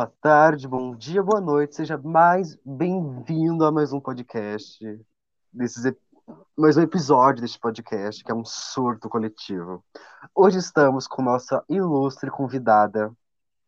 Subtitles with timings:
[0.00, 1.76] Boa tarde, bom dia, boa noite.
[1.76, 4.82] Seja mais bem-vindo a mais um podcast,
[5.52, 5.92] desses,
[6.56, 9.84] mais um episódio deste podcast, que é um surto coletivo.
[10.34, 13.12] Hoje estamos com nossa ilustre convidada,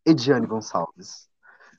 [0.07, 1.29] Ediane Gonçalves.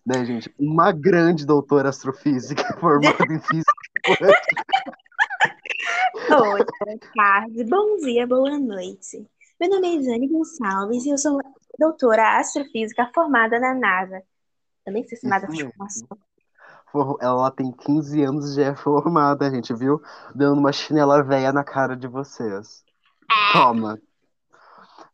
[0.05, 0.53] Né, gente?
[0.59, 3.73] Uma grande doutora astrofísica formada em física.
[6.29, 9.27] Oi, boa tarde, bom dia, boa noite.
[9.59, 11.39] Meu nome é Jane Gonçalves e eu sou
[11.79, 14.21] doutora astrofísica formada na NASA.
[14.85, 16.07] Também sei se Isso de formação.
[16.91, 20.01] For- Ela tem 15 anos e já é formada, a gente viu?
[20.35, 22.83] Dando uma chinela velha na cara de vocês.
[23.51, 23.99] Toma.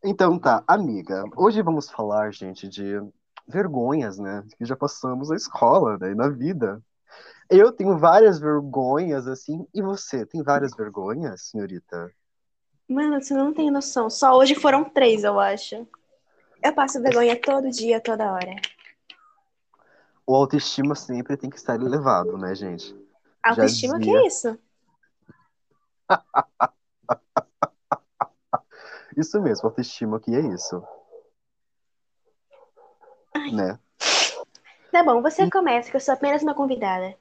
[0.04, 1.24] Então tá, amiga.
[1.36, 3.02] Hoje vamos falar, gente, de
[3.48, 4.44] vergonhas, né?
[4.58, 6.12] Que já passamos na escola, né?
[6.12, 6.82] E na vida.
[7.50, 9.66] Eu tenho várias vergonhas, assim.
[9.74, 12.12] E você, tem várias vergonhas, senhorita?
[12.88, 14.10] Mano, você não tem noção.
[14.10, 15.88] Só hoje foram três, eu acho.
[16.62, 18.56] Eu passo vergonha todo dia, toda hora.
[20.30, 22.96] O autoestima sempre tem que estar elevado, né, gente?
[23.42, 24.60] Autoestima, que é isso?
[29.18, 30.84] Isso mesmo, autoestima, que é isso?
[33.52, 33.80] Né?
[34.92, 37.18] Tá bom, você começa, que eu sou apenas uma convidada.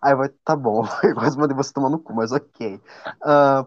[0.00, 0.82] Aí vai, tá bom.
[1.04, 2.80] Eu quase mandei você tomar no cu, mas ok.
[3.22, 3.66] Ah,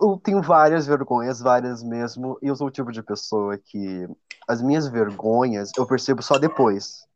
[0.00, 4.08] eu tenho várias vergonhas, várias mesmo, e eu sou o tipo de pessoa que
[4.48, 7.06] as minhas vergonhas eu percebo só depois.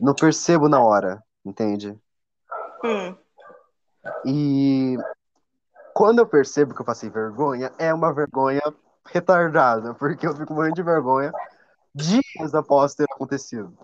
[0.00, 1.96] Não percebo na hora, entende?
[2.82, 3.14] Hum.
[4.24, 4.96] E
[5.92, 8.62] quando eu percebo que eu passei vergonha, é uma vergonha
[9.04, 11.30] retardada, porque eu fico morrendo de vergonha
[11.94, 13.76] dias após ter acontecido.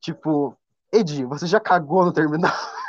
[0.00, 0.56] Tipo,
[0.92, 2.52] Edi, você já cagou no terminal?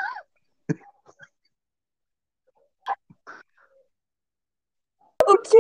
[5.28, 5.58] O quê?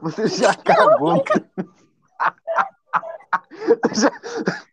[0.00, 1.24] Você já cagou no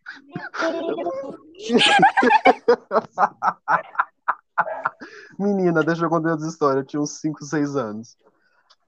[5.38, 6.80] Menina, deixa eu contar essa história.
[6.80, 8.16] Eu tinha uns 5, 6 anos.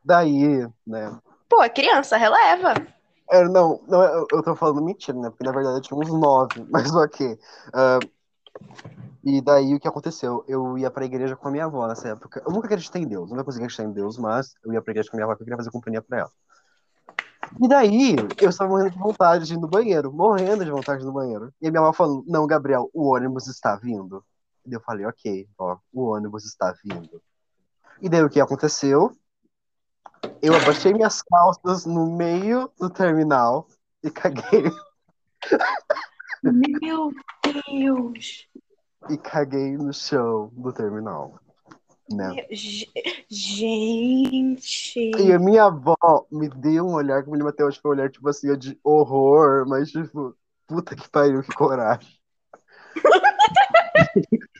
[0.04, 1.18] Daí, né?
[1.48, 2.74] Pô, é criança, releva.
[3.30, 5.28] Era, não, não, eu, eu tô falando mentira, né?
[5.28, 7.38] Porque na verdade eu tinha uns 9, mas ok.
[7.74, 7.98] Ah,
[9.24, 10.44] e daí o que aconteceu?
[10.48, 12.42] Eu ia pra igreja com a minha avó nessa época.
[12.46, 15.10] Eu nunca acreditei em Deus, nunca consegui acreditar em Deus, mas eu ia pra igreja
[15.10, 16.30] com a minha avó porque eu queria fazer companhia pra ela.
[17.60, 21.12] E daí eu estava morrendo de vontade de ir no banheiro, morrendo de vontade no
[21.12, 21.52] banheiro.
[21.60, 24.24] E a minha avó falando: Não, Gabriel, o ônibus está vindo.
[24.66, 27.20] E eu falei: Ok, ó, o ônibus está vindo.
[28.00, 29.16] E daí o que aconteceu?
[30.40, 33.66] Eu abaixei minhas calças no meio do terminal
[34.04, 34.70] e caguei,
[36.42, 37.10] Meu
[37.42, 38.48] Deus.
[39.10, 41.40] e caguei no chão do terminal.
[42.10, 42.32] Né?
[42.32, 42.90] Meu- Ge-
[43.28, 45.10] Gente.
[45.18, 45.96] E a minha avó
[46.30, 48.78] me deu um olhar que me lembro até hoje foi um olhar tipo assim, de
[48.82, 50.34] horror, mas tipo,
[50.66, 52.08] puta que pariu, que coragem.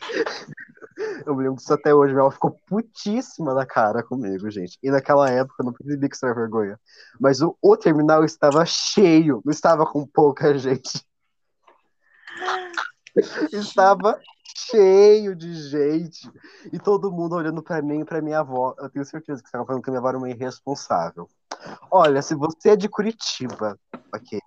[1.24, 4.76] Eu me lembro disso até hoje, ela ficou putíssima da cara comigo, gente.
[4.82, 6.78] E naquela época eu não percebi que isso era vergonha.
[7.20, 11.00] Mas o, o terminal estava cheio, não estava com pouca gente.
[13.52, 14.18] Estava
[14.56, 16.30] cheio de gente.
[16.72, 18.74] E todo mundo olhando pra mim e pra minha avó.
[18.78, 21.28] Eu tenho certeza que estavam falando que minha avó era uma irresponsável.
[21.90, 23.78] Olha, se você é de Curitiba,
[24.14, 24.40] ok,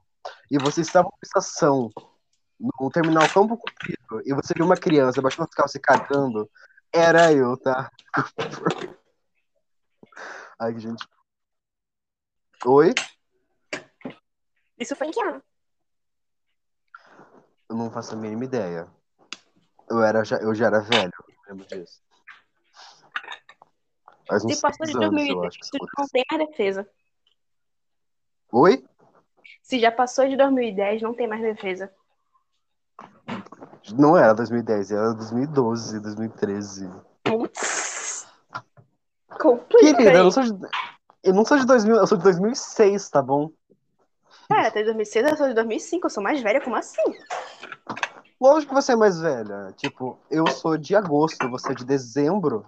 [0.49, 1.89] e você estava numa estação,
[2.59, 6.49] no terminal Campo Comprido, e você viu uma criança baixando as calças e cagando,
[6.93, 7.89] era eu, tá?
[10.59, 11.07] Ai, gente.
[12.65, 12.93] Oi?
[14.77, 15.41] Isso foi em que ano?
[17.67, 18.87] Eu não faço a mínima ideia.
[19.91, 21.11] Eu, era, já, eu já era velho,
[21.49, 22.01] lembro disso.
[24.25, 26.89] Faz Se passou de seis anos, 2010, eu acho que isso não tem mais defesa.
[28.53, 28.85] Oi?
[29.61, 31.91] Se já passou de 2010, não tem mais defesa.
[33.97, 36.89] Não era 2010, era 2012, 2013.
[37.25, 38.27] Putz.
[39.69, 40.67] Querida, eu não sou de,
[41.23, 43.51] eu não sou de 2000, eu sou de 2006, tá bom?
[44.47, 47.01] Cara, até 2006, eu sou de 2005, eu sou mais velha, como assim?
[48.41, 49.71] Lógico que você é mais velha.
[49.77, 52.65] Tipo, eu sou de agosto, você é de dezembro.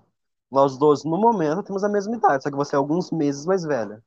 [0.51, 3.63] Nós dois, no momento, temos a mesma idade, só que você é alguns meses mais
[3.63, 4.03] velha.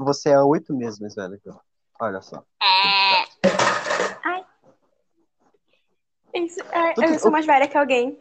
[0.00, 1.54] Você é oito meses mais velha que eu.
[2.00, 2.42] Olha só.
[4.24, 4.44] Ai.
[6.34, 8.18] Isso, é, Tu que- eu sou mais velha que alguém.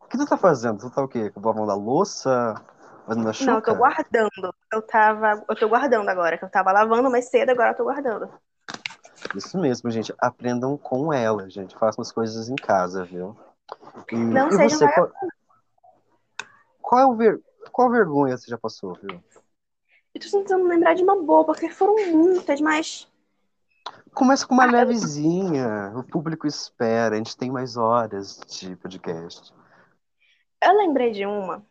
[0.00, 0.78] O que tu tá fazendo?
[0.78, 1.30] Tu tá o quê?
[1.36, 2.54] Lavando a louça?
[3.04, 3.50] Fazendo a chuca?
[3.50, 4.54] Não, eu tô guardando.
[4.72, 5.44] Eu tava.
[5.48, 8.30] Eu tô guardando agora, que eu tava lavando mais cedo, agora eu tô guardando.
[9.34, 10.14] Isso mesmo, gente.
[10.18, 11.76] Aprendam com ela, gente.
[11.76, 13.36] Façam as coisas em casa, viu?
[14.10, 15.12] E, Não e sejam você, qual,
[16.80, 19.22] qual, é o ver, qual vergonha você já passou, viu?
[20.14, 23.08] Eu tô tentando lembrar de uma boa, porque foram muitas, mas.
[24.14, 25.92] Começa com uma levezinha.
[25.94, 27.14] O público espera.
[27.14, 29.52] A gente tem mais horas de podcast.
[30.62, 31.64] Eu lembrei de uma.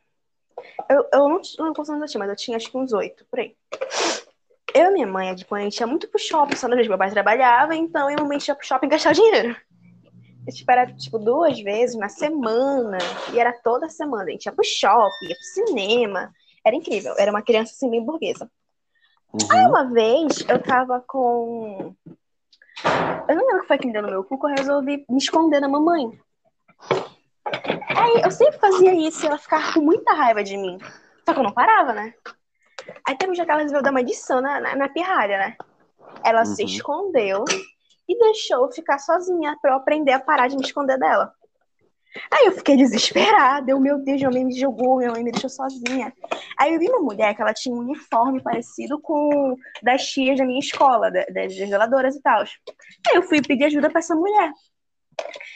[0.90, 3.56] Eu, eu não, não consigo assistir, mas eu tinha acho que uns oito, por aí.
[4.78, 7.00] Eu e minha mãe, tipo, a gente ia muito pro shopping, só na vez meu
[7.00, 9.58] pai trabalhava, então eu normalmente ia pro shopping gastar dinheiro.
[10.48, 13.00] A gente era, tipo, duas vezes na semana,
[13.34, 14.26] e era toda semana.
[14.26, 16.32] A gente ia pro shopping, ia pro cinema.
[16.64, 18.48] Era incrível, era uma criança assim, bem burguesa.
[19.34, 19.48] Uhum.
[19.52, 21.96] Aí uma vez eu tava com.
[23.28, 25.06] Eu não lembro o que foi que me deu no meu cu, que eu resolvi
[25.10, 26.12] me esconder da mamãe.
[27.96, 30.78] Aí eu sempre fazia isso e ela ficava com muita raiva de mim.
[31.26, 32.14] Só que eu não parava, né?
[33.08, 35.56] Aí teve um dia que ela resolveu dar uma edição na, na, na pirralha, né?
[36.24, 36.68] Ela se Uhum.
[36.70, 37.46] escondeu
[38.08, 41.34] e deixou eu ficar sozinha pra eu aprender a parar de me esconder dela.
[42.32, 43.70] Aí eu fiquei desesperada.
[43.70, 46.12] Eu, meu Deus, minha mãe me jogou, minha mãe me deixou sozinha.
[46.60, 50.38] Aí eu vi uma mulher que ela tinha um uniforme parecido com o das tias
[50.38, 52.42] da minha escola, da- das zeladoras e tal.
[52.42, 54.52] Aí eu fui pedir ajuda pra essa mulher.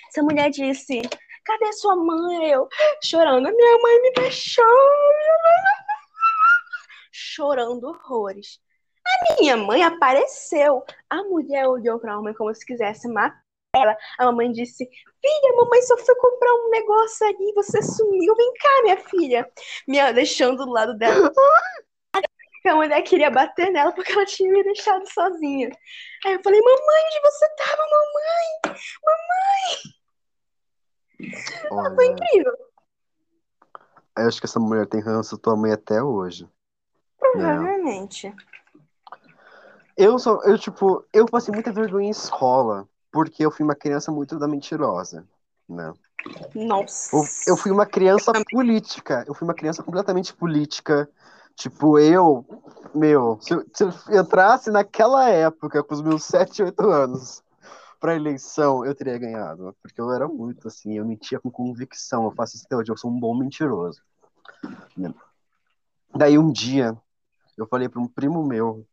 [0.10, 1.02] Essa mulher disse:
[1.46, 2.50] Cadê sua mãe?
[2.52, 2.68] Eu
[3.04, 4.64] chorando, minha mãe me deixou.
[4.66, 5.91] minha mãe me
[7.22, 8.60] chorando horrores.
[9.06, 10.84] A minha mãe apareceu.
[11.10, 13.42] A mulher olhou pra mamãe como se quisesse matar
[13.74, 13.98] ela.
[14.18, 18.36] A mamãe disse: Filha, a mamãe só foi comprar um negócio ali, você sumiu.
[18.36, 19.52] Vem cá, minha filha.
[19.88, 21.32] Me deixando do lado dela.
[22.64, 25.72] A mulher queria bater nela porque ela tinha me deixado sozinha.
[26.24, 28.82] Aí eu falei: Mamãe, onde você tava, mamãe?
[31.68, 32.54] Foi Olha, incrível.
[34.18, 36.48] eu acho que essa mulher tem ranço tua mãe até hoje.
[37.32, 38.34] Provavelmente.
[39.98, 44.12] Eu sou, eu, tipo, eu passei muita vergonha em escola, porque eu fui uma criança
[44.12, 45.28] muito da mentirosa,
[45.68, 45.94] né?
[46.56, 47.16] Nossa.
[47.16, 51.10] Eu, eu fui uma criança política, eu fui uma criança completamente política.
[51.56, 52.46] Tipo, eu,
[52.96, 57.44] meu, se eu, se eu entrasse naquela época, com os meus 7, 8 anos,
[58.00, 59.76] pra eleição, eu teria ganhado.
[59.82, 62.98] Porque eu era muito assim, eu mentia com convicção, eu faço isso até hoje, eu
[62.98, 64.02] sou um bom mentiroso.
[64.98, 65.14] né?
[66.16, 66.98] Daí um dia,
[67.62, 68.86] eu falei pra um primo meu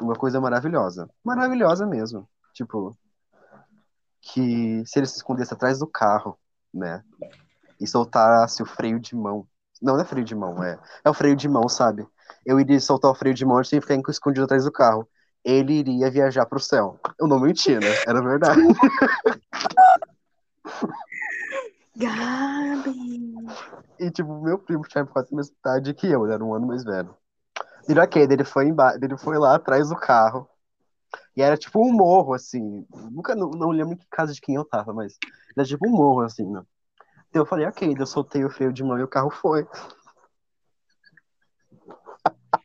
[0.00, 1.08] uma coisa maravilhosa.
[1.24, 2.28] Maravilhosa mesmo.
[2.52, 2.96] Tipo,
[4.20, 6.38] que se ele se escondesse atrás do carro,
[6.72, 7.02] né?
[7.80, 9.46] E soltasse o freio de mão.
[9.80, 12.06] Não, não é freio de mão, é, é o freio de mão, sabe?
[12.44, 15.06] Eu iria soltar o freio de mão sem ficar escondido atrás do carro.
[15.44, 16.98] Ele iria viajar pro céu.
[17.20, 17.86] Eu não menti, né?
[18.06, 18.60] Era verdade.
[21.94, 23.46] Gabi.
[23.98, 26.66] E, tipo, meu primo tinha quase a mesma idade que eu, ele era um ano
[26.66, 27.16] mais velho.
[27.88, 30.48] E ok, ele foi, ele foi lá atrás do carro.
[31.36, 32.86] E era tipo um morro, assim.
[33.10, 35.18] Nunca, não, não lembro em que casa de quem eu tava, mas
[35.56, 36.62] era tipo um morro, assim, né?
[37.28, 39.66] Então eu falei, ok, eu soltei o freio de mão e o carro foi.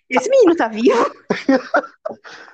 [0.10, 1.06] Esse menino tá vivo?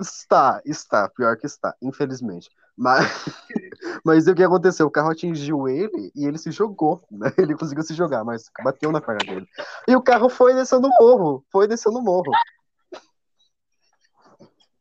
[0.00, 2.50] Está, está, pior que está, infelizmente.
[2.76, 3.04] Mas,
[4.04, 4.86] mas o que aconteceu?
[4.86, 7.32] O carro atingiu ele e ele se jogou, né?
[7.38, 9.46] Ele conseguiu se jogar, mas bateu na perna dele.
[9.86, 12.30] E o carro foi descendo o morro, foi descendo o morro.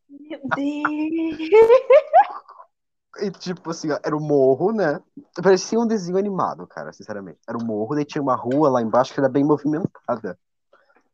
[0.09, 1.37] Meu Deus.
[3.19, 5.01] E tipo assim, ó, era o morro, né?
[5.41, 7.39] Parecia um desenho animado, cara, sinceramente.
[7.47, 10.37] Era o morro, daí tinha uma rua lá embaixo que era bem movimentada.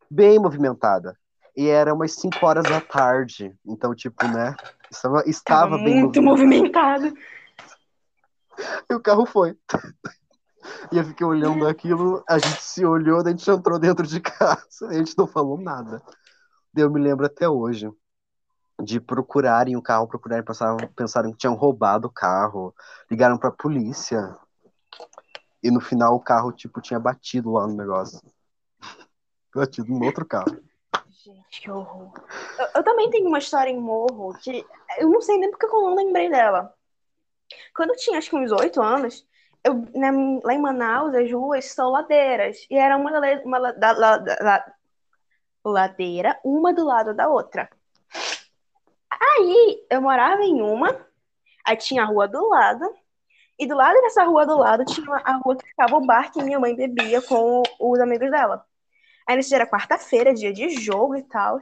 [0.09, 1.18] Bem movimentada.
[1.56, 3.56] E era umas 5 horas da tarde.
[3.65, 4.56] Então, tipo, né?
[4.91, 7.04] Estava, estava Tava bem muito movimentado.
[7.04, 7.43] movimentado.
[8.90, 9.57] E o carro foi.
[10.92, 14.88] E eu fiquei olhando aquilo, a gente se olhou, a gente entrou dentro de casa,
[14.88, 16.02] a gente não falou nada.
[16.76, 17.92] Eu me lembro até hoje
[18.81, 22.74] de procurarem o carro, procurarem, pensaram, pensaram que tinham roubado o carro,
[23.10, 24.36] ligaram pra polícia.
[25.62, 28.19] E no final o carro, tipo, tinha batido lá no negócio.
[29.56, 30.60] Batido no outro carro.
[31.10, 32.12] Gente, que horror.
[32.57, 34.66] Eu, eu também tenho uma história em morro que
[34.98, 36.74] eu não sei nem porque eu não lembrei dela.
[37.76, 39.26] Quando eu tinha acho que uns oito anos,
[39.64, 40.12] eu, né,
[40.44, 42.66] lá em Manaus, as ruas são ladeiras.
[42.69, 43.12] E era uma,
[43.45, 44.74] uma da- la- da- la-
[45.64, 47.69] ladeira, uma do lado da outra.
[49.10, 50.95] Aí eu morava em uma,
[51.66, 52.94] aí tinha a rua do lado,
[53.57, 56.44] e do lado dessa rua do lado tinha a rua que ficava o bar que
[56.44, 58.66] minha mãe bebia com os amigos dela.
[59.28, 61.60] Aí nesse dia era quarta-feira, dia de jogo e tal.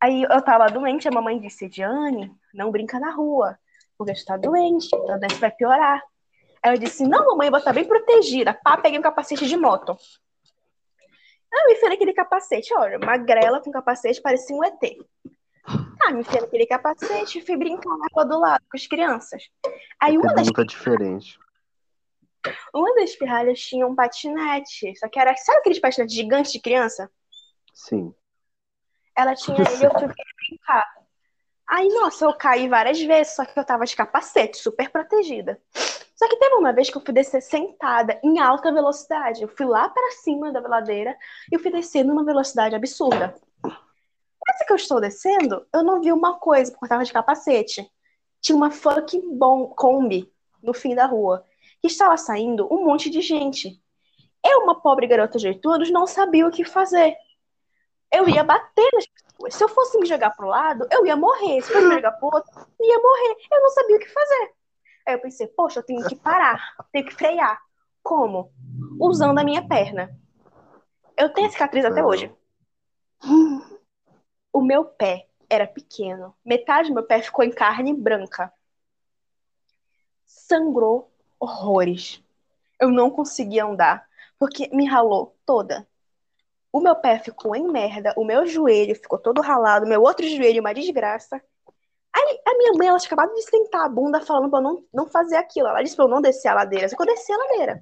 [0.00, 3.58] Aí eu tava doente, a mamãe disse, Diane, não brinca na rua,
[3.96, 6.02] porque você tá doente, a doença vai piorar.
[6.62, 8.54] Aí eu disse, não, mamãe, eu vou estar bem protegida.
[8.54, 9.96] Pá, peguei um capacete de moto.
[11.52, 14.80] Aí eu me naquele capacete, olha, magrela com capacete, parecia um ET.
[16.02, 19.48] Ah, me enfiei naquele capacete e fui brincar na rua do lado com as crianças.
[20.00, 21.38] Aí uma das, Pergunta diferente.
[22.74, 27.10] uma das pirralhas tinha um patinete, só que era, sabe aqueles patinetes gigantes de criança?
[27.72, 28.12] Sim.
[29.16, 30.08] Ela tinha ele, eu fui
[30.48, 31.03] brincar.
[31.66, 35.60] Aí, nossa, eu caí várias vezes, só que eu tava de capacete, super protegida.
[36.14, 39.42] Só que teve uma vez que eu fui descer sentada em alta velocidade.
[39.42, 41.16] Eu fui lá para cima da ladeira
[41.50, 43.34] e eu fui descendo numa velocidade absurda.
[44.48, 47.90] Essa que eu estou descendo, eu não vi uma coisa, porque eu tava de capacete.
[48.40, 50.30] Tinha uma fucking bom Kombi
[50.62, 51.44] no fim da rua.
[51.80, 53.80] Que estava saindo um monte de gente.
[54.44, 57.16] Eu, uma pobre garota de oito anos, não sabia o que fazer.
[58.12, 59.23] Eu ia bater nas pessoas.
[59.50, 61.60] Se eu fosse me jogar pro lado, eu ia morrer.
[61.62, 63.36] Se eu fosse me jogar pro outro, eu ia morrer.
[63.52, 64.54] Eu não sabia o que fazer.
[65.06, 67.60] Aí eu pensei, poxa, eu tenho que parar, tenho que frear.
[68.02, 68.52] Como?
[69.00, 70.10] Usando a minha perna.
[71.16, 72.34] Eu tenho a cicatriz até hoje.
[74.52, 76.34] O meu pé era pequeno.
[76.44, 78.52] Metade do meu pé ficou em carne branca.
[80.24, 82.22] Sangrou horrores.
[82.80, 84.06] Eu não conseguia andar,
[84.38, 85.86] porque me ralou toda.
[86.74, 90.60] O meu pé ficou em merda, o meu joelho ficou todo ralado, meu outro joelho
[90.60, 91.40] uma desgraça.
[92.12, 94.84] Aí a minha mãe, ela tinha acabado de sentar a bunda falando pra eu não,
[94.92, 95.68] não fazer aquilo.
[95.68, 96.88] Ela disse pra eu não descer a ladeira.
[96.88, 97.80] Só que eu desci a ladeira.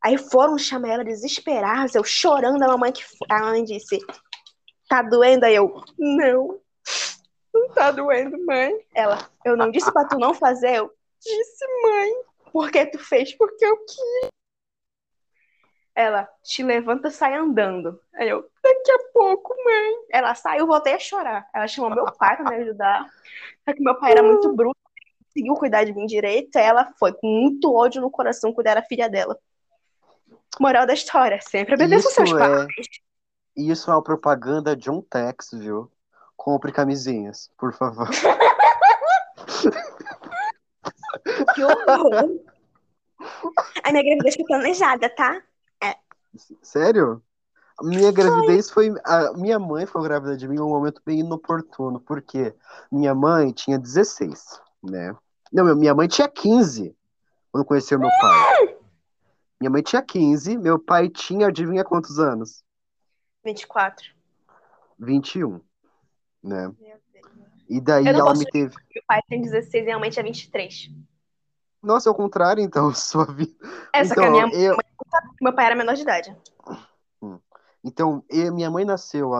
[0.00, 3.98] Aí foram chamar ela desesperada, eu chorando, a mamãe que a mãe disse:
[4.88, 5.44] Tá doendo?
[5.44, 6.60] Aí eu, não,
[7.52, 8.72] não tá doendo, mãe.
[8.94, 12.12] Ela, eu não disse pra tu não fazer, eu disse, mãe,
[12.52, 14.35] porque tu fez porque eu quis.
[15.96, 17.98] Ela, te levanta, sai andando.
[18.14, 19.94] Aí eu, daqui a pouco, mãe.
[20.10, 21.48] Ela saiu, voltei a chorar.
[21.54, 23.06] Ela chamou meu pai pra me ajudar.
[23.64, 26.54] Só que meu pai era muito bruto, não conseguiu cuidar de mim direito.
[26.56, 29.38] Ela foi com muito ódio no coração cuidar da filha dela.
[30.60, 32.66] Moral da história, sempre obedeça seus é- pais.
[33.56, 35.90] Isso é uma propaganda de um Tex, viu?
[36.36, 38.06] Compre camisinhas, por favor.
[41.54, 42.40] Que horror.
[43.82, 45.42] A minha gravidez foi planejada, tá?
[46.62, 47.22] Sério?
[47.78, 48.94] A minha gravidez foi.
[49.04, 52.54] A minha mãe foi grávida de mim em um momento bem inoportuno, porque
[52.90, 55.14] minha mãe tinha 16, né?
[55.52, 56.96] Não, minha mãe tinha 15
[57.52, 58.76] quando conheceu meu pai.
[59.60, 62.62] Minha mãe tinha 15, meu pai tinha, adivinha quantos anos?
[63.44, 64.14] 24.
[64.98, 65.60] 21,
[66.42, 66.68] né?
[66.68, 67.26] Meu Deus.
[67.68, 68.74] E daí ela me teve.
[68.94, 70.90] Meu pai tem 16 e mãe tinha 23.
[71.82, 73.52] Nossa, é o contrário, então, sua vida.
[73.92, 74.76] Essa que a Então, minha eu,
[75.40, 76.36] meu pai era menor de idade.
[77.84, 79.30] Então, eu- minha mãe nasceu,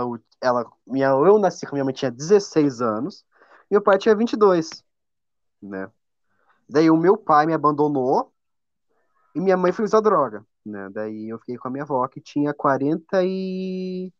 [0.40, 3.24] ela, minha, eu nasci quando minha mãe tinha 16 anos,
[3.68, 4.84] e meu pai tinha 22,
[5.60, 5.90] né?
[6.68, 8.32] Daí o meu pai me abandonou
[9.34, 10.88] e minha mãe foi usar droga, né?
[10.90, 14.12] Daí eu fiquei com a minha avó que tinha 40 e...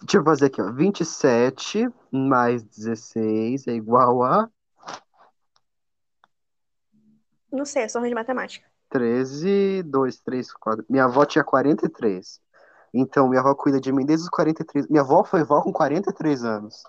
[0.00, 0.72] Deixa eu fazer aqui, ó.
[0.72, 4.50] 27 mais 16 é igual a
[7.52, 8.66] Não sei, eu sou ruim de matemática.
[8.90, 10.84] 13, 2, 3, 4.
[10.88, 12.40] Minha avó tinha 43.
[12.92, 14.88] Então, minha avó cuida de mim desde os 43.
[14.88, 16.82] Minha avó foi vó com 43 anos.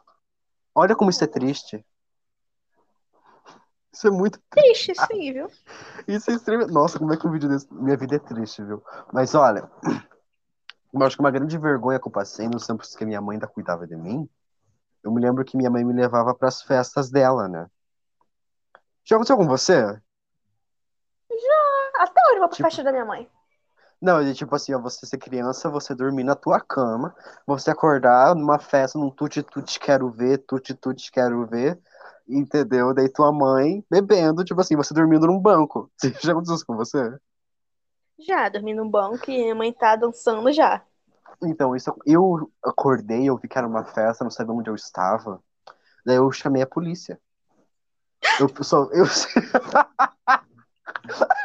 [0.73, 1.85] Olha como isso é triste.
[3.93, 4.39] Isso é muito.
[4.49, 5.47] Triste, sim, viu?
[6.07, 6.73] Isso é extremamente.
[6.73, 7.71] Nossa, como é que um vídeo desse.
[7.71, 8.81] Minha vida é triste, viu?
[9.11, 9.69] Mas olha,
[10.93, 13.47] eu acho que uma grande vergonha que eu passei nos tempos que minha mãe ainda
[13.47, 14.27] cuidava de mim.
[15.03, 17.67] Eu me lembro que minha mãe me levava para as festas dela, né?
[19.03, 19.99] Já aconteceu com você?
[22.33, 23.29] Eu vou pro Tipo- festa da minha mãe.
[24.01, 28.33] Não, é tipo assim, ó, você ser criança, você dormir na tua cama, você acordar
[28.35, 31.79] numa festa, num tuti-tuti quero ver, tuti-tuti quero ver,
[32.27, 32.95] entendeu?
[32.95, 35.91] Daí tua mãe bebendo, tipo assim, você dormindo num banco.
[36.23, 37.15] Já aconteceu isso com você?
[38.17, 40.81] Já, dormi num banco e minha mãe tá dançando já.
[41.43, 45.39] Então, isso, eu acordei, eu vi que era uma festa, não sabia onde eu estava,
[46.03, 47.19] daí eu chamei a polícia.
[48.39, 49.05] Eu só, eu,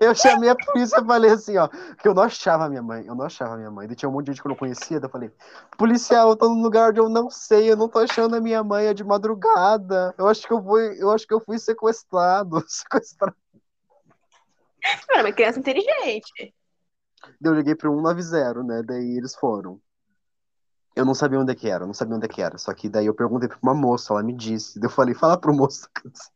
[0.00, 3.04] eu chamei a polícia e falei assim, ó, que eu não achava a minha mãe,
[3.06, 3.86] eu não achava a minha mãe.
[3.86, 5.30] Daí tinha um monte de gente que eu não conhecia, daí eu falei,
[5.76, 8.62] policial, eu tô num lugar onde eu não sei, eu não tô achando a minha
[8.62, 10.14] mãe, é de madrugada.
[10.18, 13.36] Eu acho que eu fui, eu acho que eu fui sequestrado, sequestrado.
[15.10, 16.54] Era uma criança inteligente.
[17.42, 18.82] Eu liguei pro 190, né?
[18.82, 19.80] Daí eles foram.
[20.96, 22.56] Eu não sabia onde é que era, eu não sabia onde é que era.
[22.56, 24.80] Só que daí eu perguntei pra uma moça, ela me disse.
[24.82, 25.88] Eu falei, fala pro moço.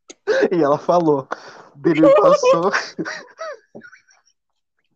[0.52, 1.26] E ela falou.
[1.84, 2.70] Ele me passou.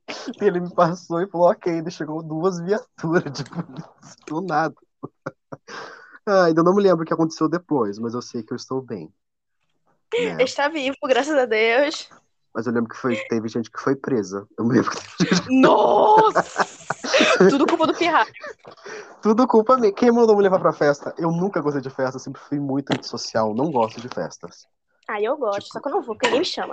[0.40, 1.82] Ele me passou e falou, ok.
[1.82, 3.90] Daí chegou duas viaturas de polícia,
[4.28, 4.74] do nada.
[6.24, 8.80] Ah, ainda não me lembro o que aconteceu depois, mas eu sei que eu estou
[8.80, 9.12] bem.
[10.12, 10.42] né?
[10.44, 12.08] Está vivo, graças a Deus.
[12.54, 14.46] Mas eu lembro que foi, teve gente que foi presa.
[14.56, 15.60] Eu me lembro que teve gente...
[15.60, 16.83] Nossa!
[17.50, 18.32] Tudo culpa do pirralho.
[19.22, 19.92] Tudo culpa minha.
[19.92, 21.14] Quem mandou me levar pra festa?
[21.18, 24.66] Eu nunca gostei de festa, sempre fui muito antissocial, não gosto de festas.
[25.08, 26.72] Ah, eu gosto, só que eu não vou, porque ninguém me chama.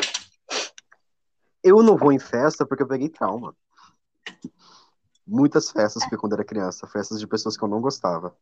[1.64, 3.56] Eu não vou em festa porque eu peguei trauma.
[5.28, 8.36] Muitas festas fui quando era criança, festas de pessoas que eu não gostava.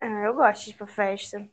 [0.00, 1.48] Ah, eu gosto de ir pra festa.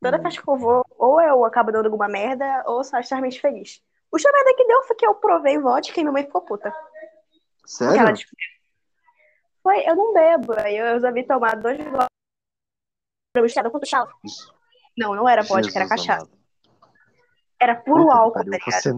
[0.00, 3.82] Toda festa que eu vou, ou eu acabo dando alguma merda, ou só extremamente feliz.
[4.12, 6.72] O última merda que deu foi que eu provei vodka e minha mãe ficou puta.
[7.64, 8.14] Porque ela Sério?
[8.14, 8.48] descobriu.
[9.62, 10.52] Foi, eu não bebo.
[10.58, 12.08] Aí eu resolvi tomar dois goles
[13.36, 13.80] misturado com.
[14.96, 16.30] Não, não era vodka, era cachaça.
[17.60, 18.82] Era puro Puta álcool, pariu, tá ligado?
[18.82, 18.94] você-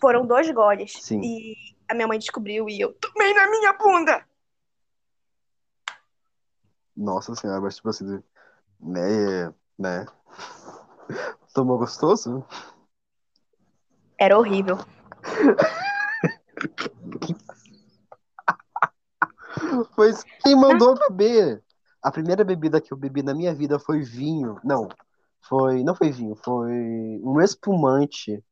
[0.00, 0.92] Foram dois goles.
[1.00, 1.20] Sim.
[1.22, 1.54] E
[1.88, 4.26] a minha mãe descobriu e eu tomei na minha bunda.
[6.96, 8.22] Nossa senhora, mas tipo assim,
[8.80, 9.54] né?
[9.78, 10.06] né?
[11.54, 12.44] Tomou gostoso?
[14.18, 14.76] Era horrível.
[19.94, 21.62] Pois quem mandou beber?
[22.02, 24.58] A primeira bebida que eu bebi na minha vida foi vinho.
[24.64, 24.88] Não,
[25.40, 25.84] foi.
[25.84, 28.42] Não foi vinho, foi um espumante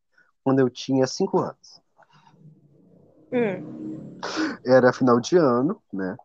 [0.45, 1.81] quando eu tinha 5 anos.
[3.33, 4.19] Hum.
[4.65, 6.17] Era final de ano, né?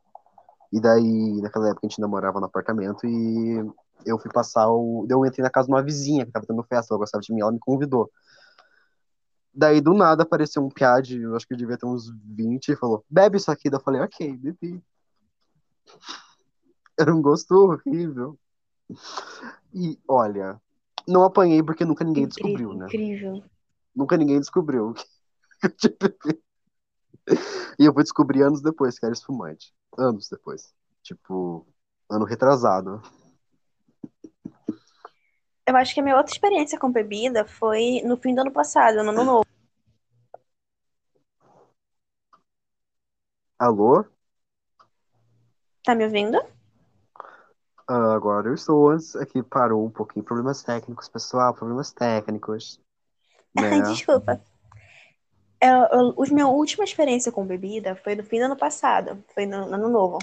[0.71, 3.63] E daí, naquela época, a gente namorava no apartamento e
[4.05, 5.05] eu fui passar o.
[5.09, 7.41] Eu entrei na casa de uma vizinha que tava tendo festa, ela gostava de mim,
[7.41, 8.09] ela me convidou.
[9.55, 12.75] Daí, do nada, apareceu um piade, eu acho que eu devia ter uns 20, e
[12.75, 13.69] falou: bebe isso aqui.
[13.69, 14.83] Daí eu falei: ok, bebi.
[16.99, 18.37] Era um gosto horrível.
[19.73, 20.59] E olha,
[21.07, 22.85] não apanhei porque nunca ninguém descobriu, né?
[22.85, 23.43] Incrível.
[23.95, 25.05] Nunca ninguém descobriu que
[25.63, 26.43] eu tinha bebido.
[27.79, 29.73] E eu fui descobrir anos depois que era espumante.
[29.97, 30.73] Anos depois.
[31.01, 31.65] Tipo,
[32.09, 33.01] ano retrasado.
[35.67, 39.03] Eu acho que a minha outra experiência com bebida foi no fim do ano passado,
[39.03, 39.45] no ano novo.
[43.57, 44.05] Alô?
[45.83, 46.39] Tá me ouvindo?
[47.87, 48.89] Ah, agora eu estou.
[48.89, 50.23] Antes aqui parou um pouquinho.
[50.23, 51.53] Problemas técnicos, pessoal.
[51.53, 52.79] Problemas técnicos.
[53.55, 53.81] Né?
[53.83, 54.41] Desculpa.
[55.61, 59.23] Eu, eu, a minha última experiência com bebida foi no fim do ano passado.
[59.33, 60.17] Foi no, no ano novo.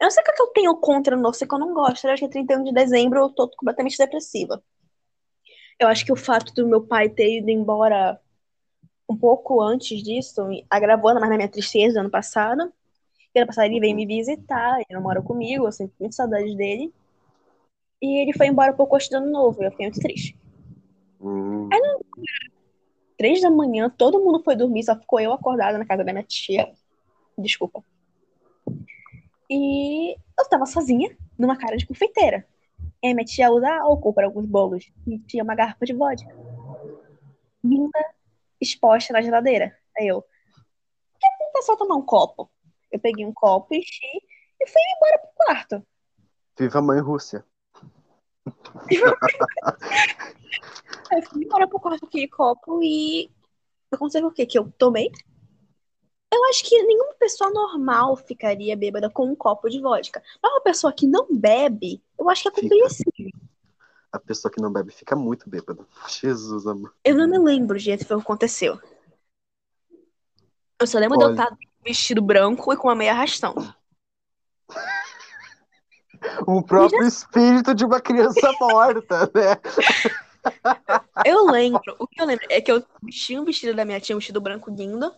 [0.00, 1.58] Eu não sei o que, é que eu tenho contra o novo, sei que eu
[1.58, 2.06] não gosto.
[2.06, 4.62] Eu acho que 31 de dezembro eu tô completamente depressiva.
[5.78, 8.20] Eu acho que o fato do meu pai ter ido embora
[9.08, 12.72] um pouco antes disso agravou mais na minha tristeza ano passado.
[13.34, 16.54] E ano passado ele veio me visitar, ele não mora comigo, eu sinto muito saudade
[16.56, 16.92] dele.
[18.02, 20.36] E ele foi embora um pouco antes do ano novo, eu fiquei muito triste.
[21.20, 21.68] Hum,
[23.16, 26.24] Três da manhã, todo mundo foi dormir, só ficou eu acordada na casa da minha
[26.24, 26.72] tia.
[27.36, 27.82] Desculpa.
[29.50, 32.46] E eu tava sozinha, numa cara de confeiteira.
[33.02, 34.90] E aí minha tia usa álcool para alguns bolos.
[35.06, 36.34] E tinha uma garrafa de vodka.
[37.62, 37.98] Linda,
[38.60, 39.76] exposta na geladeira.
[39.96, 40.30] Aí eu, por
[41.20, 42.50] que não só tomar um copo?
[42.90, 44.06] Eu peguei um copo, enchi
[44.60, 45.86] e fui embora pro quarto.
[46.58, 47.44] viva a mãe Rússia.
[48.90, 48.96] Aí
[51.18, 53.30] eu fui embora pro quarto aquele copo e
[53.90, 54.46] eu consigo o quê?
[54.46, 55.10] Que eu tomei?
[56.30, 60.22] Eu acho que nenhuma pessoa normal ficaria bêbada com um copo de vodka.
[60.42, 63.30] Mas uma pessoa que não bebe, eu acho que é compreensível.
[64.12, 65.86] A pessoa que não bebe fica muito bêbada.
[66.08, 66.94] Jesus, amor.
[67.04, 68.78] Eu não me lembro o jeito que aconteceu.
[70.80, 71.42] Eu só lembro de eu Olha.
[71.42, 73.54] estar vestido branco e com uma meia arrastão.
[76.46, 79.58] O próprio espírito de uma criança morta, né?
[81.24, 84.14] Eu lembro, o que eu lembro é que eu vesti um vestido da minha tia,
[84.14, 85.12] um vestido branco lindo,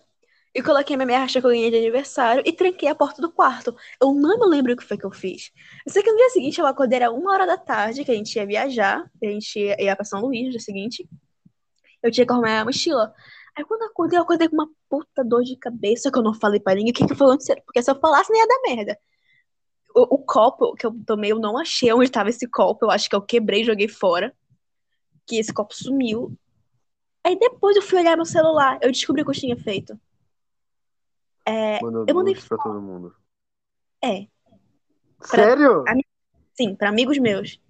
[0.55, 3.31] e coloquei minha meia arrastão que eu ganhei de aniversário e tranquei a porta do
[3.31, 3.75] quarto.
[4.03, 5.53] Eu não me lembro o que foi que eu fiz.
[5.87, 8.15] Eu sei que no dia seguinte eu acordei, era uma hora da tarde, que a
[8.15, 11.09] gente ia viajar, a gente ia, ia pra São Luís no dia seguinte.
[12.03, 13.15] Eu tinha que arrumar a mochila.
[13.57, 16.35] Aí quando eu acordei, eu acordei com uma puta dor de cabeça que eu não
[16.35, 17.63] falei pra ninguém o que que foi acontecendo.
[17.65, 18.99] Porque se eu falasse, nem ia dar merda.
[19.95, 22.87] O, o copo que eu tomei, eu não achei onde estava esse copo.
[22.87, 24.35] Eu acho que eu quebrei e joguei fora.
[25.27, 26.37] Que esse copo sumiu.
[27.25, 28.79] Aí depois eu fui olhar meu celular.
[28.83, 29.99] Eu descobri o que eu tinha feito.
[31.83, 33.15] Mandando eu mandei pra todo mundo.
[34.03, 34.27] É,
[35.23, 35.85] Sério?
[36.55, 37.61] sim, pra amigos meus.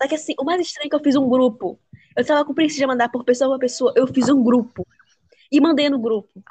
[0.00, 1.78] Só que assim, o mais estranho é que eu fiz um grupo.
[2.16, 3.92] Eu tava com preguiça de mandar por pessoa por pessoa.
[3.96, 4.86] Eu fiz um grupo.
[5.50, 6.42] E mandei no grupo.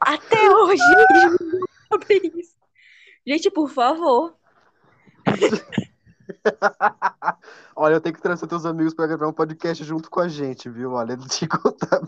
[0.00, 0.82] Até hoje,
[2.10, 2.54] eles isso.
[3.26, 4.36] Gente, por favor.
[7.76, 10.68] Olha, eu tenho que trazer teus amigos pra gravar um podcast junto com a gente,
[10.68, 10.92] viu?
[10.92, 12.02] Olha, te contar.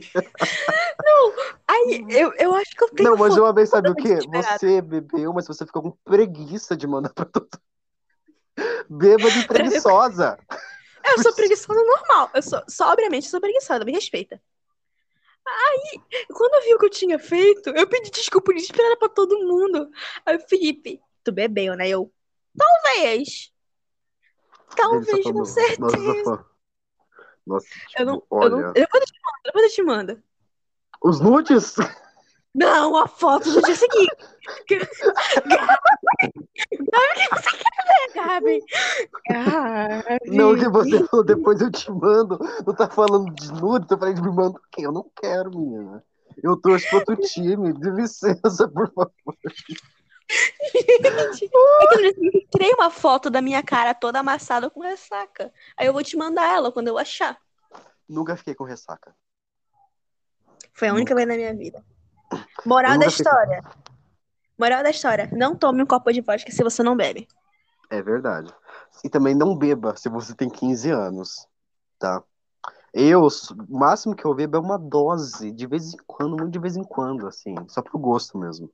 [1.66, 4.18] Aí, eu, eu acho que eu tenho Não, mas uma vez, sabe o quê?
[4.32, 7.48] Você bebeu, mas você ficou com preguiça de mandar pra todo
[8.88, 10.38] Bêbada e preguiçosa.
[11.04, 12.30] Eu sou preguiçosa normal.
[12.34, 14.40] Eu sou, sobriamente, sou preguiçosa, me respeita.
[15.46, 16.00] Aí,
[16.32, 19.90] quando eu vi o que eu tinha feito, eu pedi desculpa desesperada pra todo mundo.
[20.24, 21.88] Aí, Felipe, tu bebeu, né?
[21.88, 22.10] Eu,
[22.56, 23.52] talvez.
[24.74, 26.46] Talvez, com certeza.
[27.46, 28.50] Nossa, tipo, Eu não, eu olha.
[28.56, 30.22] não, depois eu te mando, depois eu te mando.
[31.02, 31.76] Os nudes?
[32.54, 34.16] Não, a foto do dia seguinte.
[39.30, 42.38] Ah, Não, que você falou, depois eu te mando.
[42.66, 44.86] Não tá falando de nude, eu falei de me manda o quê?
[44.86, 46.04] Eu não quero, menina.
[46.42, 49.12] Eu torço pro outro time, de licença, por favor.
[50.74, 55.52] É que eu tirei uma foto da minha cara toda amassada com ressaca.
[55.76, 57.38] Aí eu vou te mandar ela quando eu achar.
[58.08, 59.14] Nunca fiquei com ressaca.
[60.72, 61.84] Foi a única vez na minha vida.
[62.64, 63.62] Moral da nunca fiquei- história.
[64.58, 65.28] Moral da história.
[65.32, 67.28] Não tome um copo de vodka se você não bebe.
[67.90, 68.52] É verdade.
[69.04, 71.46] E também não beba se você tem 15 anos,
[71.98, 72.22] tá?
[72.92, 76.58] Eu, o máximo que eu bebo é uma dose, de vez em quando, muito de
[76.58, 78.70] vez em quando, assim, só pro gosto mesmo.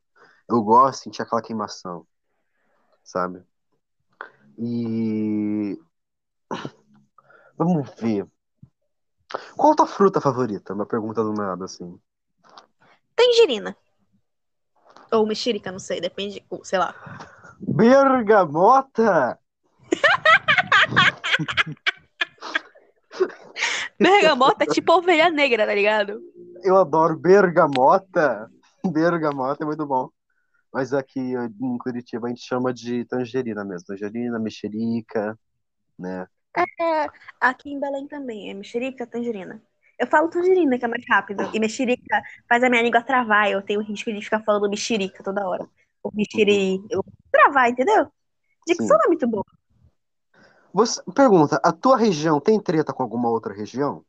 [0.51, 2.05] Eu gosto de sentir aquela queimação,
[3.05, 3.41] sabe?
[4.59, 5.79] E.
[7.57, 8.27] Vamos ver.
[9.57, 10.75] Qual a tua fruta favorita?
[10.75, 11.97] Uma pergunta do nada, assim.
[13.15, 13.77] Tangerina.
[15.13, 16.97] Ou mexerica, não sei, depende, sei lá.
[17.61, 19.39] Bergamota!
[23.99, 26.21] Bergamota é tipo ovelha negra, tá ligado?
[26.63, 28.51] Eu adoro bergamota.
[28.85, 30.11] Bergamota é muito bom.
[30.73, 33.87] Mas aqui em Curitiba a gente chama de tangerina mesmo.
[33.87, 35.39] Tangerina, mexerica,
[35.99, 36.27] né?
[36.57, 37.07] É,
[37.41, 39.63] aqui em Belém também, é mexerica, tangerina.
[39.99, 41.49] Eu falo tangerina, que é mais rápido.
[41.53, 43.51] E mexerica faz a minha língua travar.
[43.51, 45.69] Eu tenho risco de ficar falando mexerica toda hora.
[46.03, 46.83] Ou mexeri...
[46.89, 48.11] Eu travar, entendeu?
[48.67, 49.45] Dicção não é muito boa.
[50.73, 54.05] Você pergunta, a tua região tem treta com alguma outra região?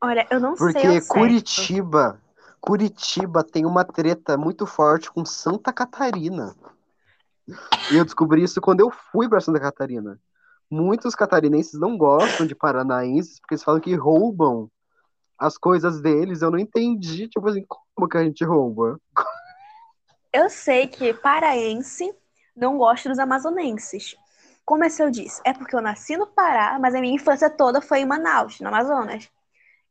[0.00, 1.08] Olha, eu não sei Porque ao certo.
[1.08, 2.22] Curitiba,
[2.66, 6.56] Curitiba tem uma treta muito forte com Santa Catarina.
[7.92, 10.20] E eu descobri isso quando eu fui para Santa Catarina.
[10.68, 14.68] Muitos catarinenses não gostam de paranaenses porque eles falam que roubam
[15.38, 16.42] as coisas deles.
[16.42, 19.00] Eu não entendi, tipo assim, como que a gente rouba?
[20.32, 22.12] Eu sei que paraense
[22.56, 24.16] não gosta dos amazonenses.
[24.64, 25.40] Como é que eu disse?
[25.44, 28.66] É porque eu nasci no Pará, mas a minha infância toda foi em Manaus, no
[28.66, 29.30] Amazonas.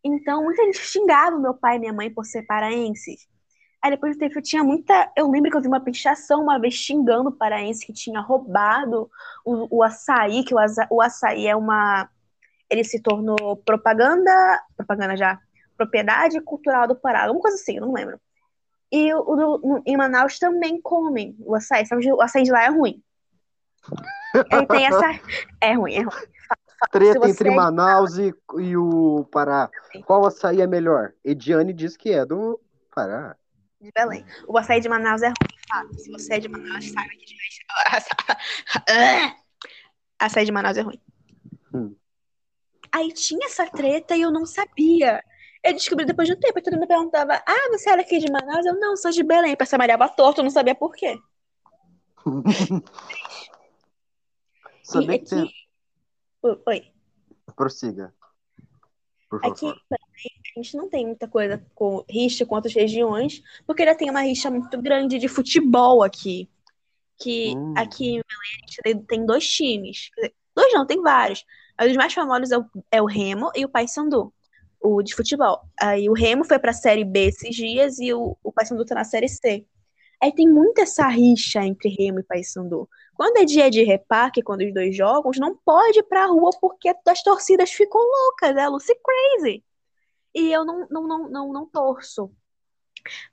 [0.08, 3.28] Então, muita gente xingava meu pai e minha mãe por ser paraenses.
[3.82, 5.12] Aí depois do tempo eu tinha muita.
[5.18, 9.10] Eu lembro que eu vi uma pichação uma vez xingando o paraense que tinha roubado
[9.44, 12.08] o, o açaí, que o, aza- o açaí é uma.
[12.70, 14.32] Ele se tornou propaganda.
[14.78, 15.40] Propaganda já.
[15.76, 18.20] Propriedade cultural do Pará, alguma coisa assim, eu não lembro.
[18.92, 19.20] E o,
[19.62, 23.04] o em Manaus também comem o açaí, só que o açaí de lá é ruim.
[24.52, 25.20] Ele tem essa.
[25.60, 26.26] É ruim, é ruim.
[26.92, 29.70] Treta você entre é Manaus e, e o Pará.
[30.06, 31.14] Qual açaí é melhor?
[31.24, 32.60] Ediane diz que é do
[32.94, 33.36] Pará.
[33.80, 34.26] De Belém.
[34.48, 36.00] O açaí de Manaus é ruim, fato.
[36.00, 37.36] Se você é de Manaus, saiba que de
[40.20, 41.00] Açaí de Manaus é ruim.
[41.74, 41.96] Hum.
[42.92, 45.22] Aí tinha essa treta e eu não sabia.
[45.64, 48.66] Eu descobri depois de um tempo, todo mundo perguntava: Ah, você era aqui de Manaus?
[48.66, 49.56] Eu não, sou de Belém.
[49.56, 51.18] Pra Maria torto, eu não sabia por quê.
[54.84, 55.65] Sabia E que.
[56.66, 56.84] Oi.
[57.56, 58.14] Prossiga.
[59.30, 63.98] Por Aqui a gente não tem muita coisa com rixa com outras regiões, porque ainda
[63.98, 66.50] tem uma rixa muito grande de futebol aqui.
[67.18, 67.74] Que Hum.
[67.78, 70.10] aqui em Belém a gente tem- dois times.
[70.56, 71.44] Dois não, tem vários.
[71.78, 74.34] Aí Os mais famosos é o, é o Remo e o Paysandu,
[74.80, 75.62] o de futebol.
[75.82, 79.04] Aí o Remo foi pra Série B esses dias e o, o Paysandu tá na
[79.04, 79.66] Série C.
[80.22, 82.88] Aí tem muita essa rixa entre Remo e Paysandu.
[83.16, 86.94] Quando é dia de reparque, quando os dois jogam, não pode ir pra rua porque
[87.08, 89.64] as torcidas ficam loucas, é Lucy Crazy.
[90.34, 92.30] E eu não, não, não, não, não torço.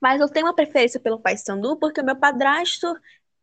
[0.01, 2.95] Mas eu tenho uma preferência pelo Paysandu porque o meu padrasto,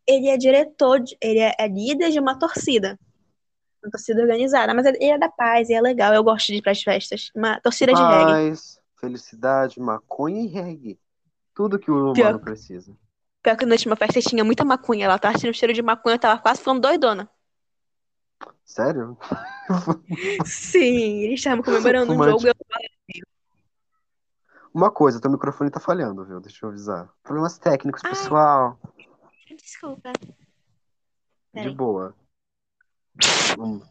[0.07, 2.99] ele é diretor, de- ele é, é líder de uma torcida.
[3.83, 4.73] Uma torcida organizada.
[4.73, 6.11] Mas ele é da paz e é legal.
[6.13, 7.29] Eu gosto de ir pras festas.
[7.35, 8.49] Uma torcida de reggae.
[8.49, 10.99] Paz, felicidade, maconha e reggae.
[11.53, 12.39] Tudo que o humano Pior.
[12.39, 12.95] precisa.
[13.41, 15.05] Pior que na última festa tinha muita maconha.
[15.05, 17.29] Ela tava sentindo cheiro de maconha, eu tava quase ficando doidona.
[18.63, 19.17] Sério?
[20.45, 22.43] Sim, eles estavam comemorando um Fumante.
[22.43, 22.47] jogo.
[22.47, 23.23] Eu...
[24.73, 26.39] Uma coisa, teu microfone tá falhando, viu?
[26.39, 27.09] Deixa eu avisar.
[27.23, 28.11] Problemas técnicos, Ai.
[28.11, 28.79] pessoal.
[29.57, 30.13] Desculpa.
[30.13, 30.31] De
[31.51, 31.75] Peraí.
[31.75, 32.15] boa.
[33.59, 33.81] Hum.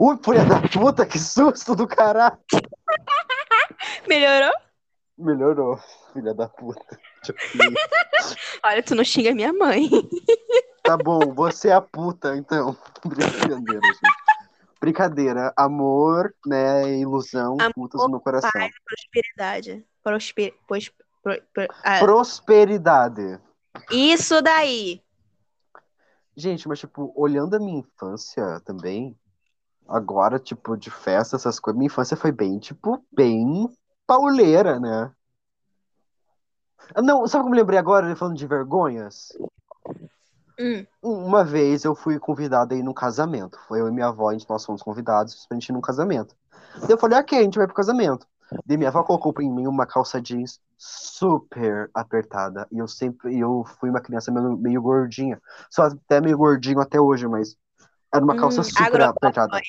[0.00, 2.38] Ui, filha da puta, que susto do caralho.
[4.08, 4.52] Melhorou?
[5.16, 5.78] Melhorou,
[6.12, 6.98] filha da puta.
[8.64, 9.88] Olha, tu não xinga minha mãe.
[10.86, 12.76] Tá bom, você é a puta, então.
[13.06, 14.00] Brincadeira, gente.
[14.78, 15.50] Brincadeira.
[15.56, 16.98] Amor, né?
[16.98, 18.50] Ilusão, Amor, putas no meu coração.
[18.52, 18.70] paz.
[18.84, 19.82] Prosperidade.
[20.02, 20.52] Prosper...
[20.68, 20.92] Pros...
[21.22, 23.40] pro- pro- ah, Prosperidade.
[23.90, 25.00] Isso daí.
[26.36, 29.16] Gente, mas, tipo, olhando a minha infância também,
[29.88, 33.72] agora, tipo, de festa, essas coisas, minha infância foi bem, tipo, bem
[34.06, 35.10] pauleira, né?
[36.94, 39.32] Ah, Não, sabe como eu me lembrei agora, falando de vergonhas?
[40.58, 40.86] Hum.
[41.02, 43.58] Uma vez eu fui convidado aí num casamento.
[43.68, 46.34] Foi eu e minha avó, a gente, nós fomos convidados pra gente ir num casamento.
[46.80, 48.26] Daí eu falei, ok, a gente vai pro casamento.
[48.64, 52.66] Daí minha avó colocou em mim uma calça jeans super apertada.
[52.70, 55.40] E eu sempre, eu fui uma criança meio, meio gordinha.
[55.70, 57.56] Só até meio gordinho até hoje, mas
[58.12, 59.60] era uma calça Hum, super apertada.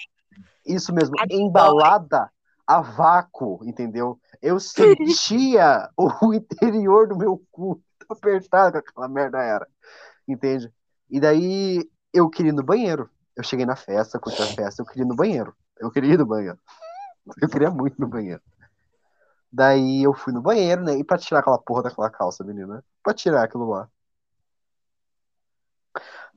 [0.66, 2.30] Isso mesmo, embalada
[2.68, 4.20] a vácuo, entendeu?
[4.46, 9.68] Eu sentia o interior do meu cu apertado que aquela merda era,
[10.28, 10.72] entende?
[11.10, 13.10] E daí eu queria ir no banheiro.
[13.36, 15.56] Eu cheguei na festa, curti a festa, eu queria ir no banheiro.
[15.80, 16.60] Eu queria ir no banheiro.
[17.42, 18.42] Eu queria muito ir no banheiro.
[19.52, 20.96] Daí eu fui no banheiro, né?
[20.96, 22.86] E pra tirar aquela porra daquela calça, menina.
[23.02, 23.90] Pra tirar aquilo lá.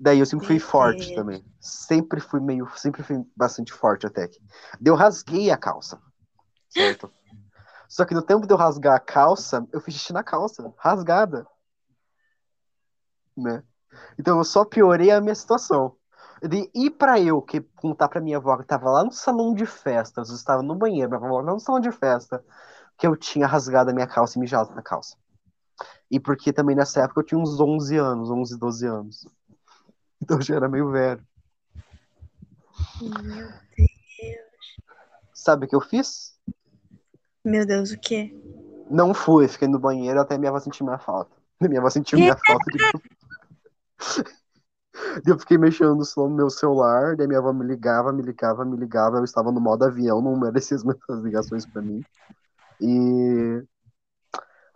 [0.01, 1.45] Daí eu sempre fui forte também.
[1.61, 2.67] Sempre fui meio.
[2.75, 4.41] Sempre fui bastante forte até que.
[4.81, 6.01] Daí eu rasguei a calça.
[6.71, 7.13] Certo?
[7.89, 10.73] Só que no tempo de eu rasgar a calça, eu fiz xixi na calça.
[10.77, 11.47] Rasgada.
[13.35, 13.63] Né?
[14.19, 15.97] Então eu só piorei a minha situação.
[16.43, 19.67] De ir pra eu que contar pra minha avó que tava lá no salão de
[19.67, 22.45] festas, eu estava no banheiro, minha avó lá no salão de festa,
[22.97, 25.17] que eu tinha rasgado a minha calça e mijado na calça.
[26.11, 29.27] E porque também nessa época eu tinha uns 11 anos, 11, 12 anos.
[30.23, 31.27] Então eu já era meio velho.
[33.01, 33.49] Meu
[35.33, 36.38] Sabe o que eu fiz?
[37.45, 38.35] Meu Deus, o quê?
[38.91, 41.37] Não fui, fiquei no banheiro até minha avó sentir minha falta.
[41.61, 42.65] Minha avó sentiu minha falta.
[42.71, 43.03] Daí
[45.27, 49.17] eu fiquei mexendo no meu celular, daí minha avó me ligava, me ligava, me ligava,
[49.17, 52.01] eu estava no modo avião, não merecia as minhas ligações pra mim.
[52.81, 53.65] E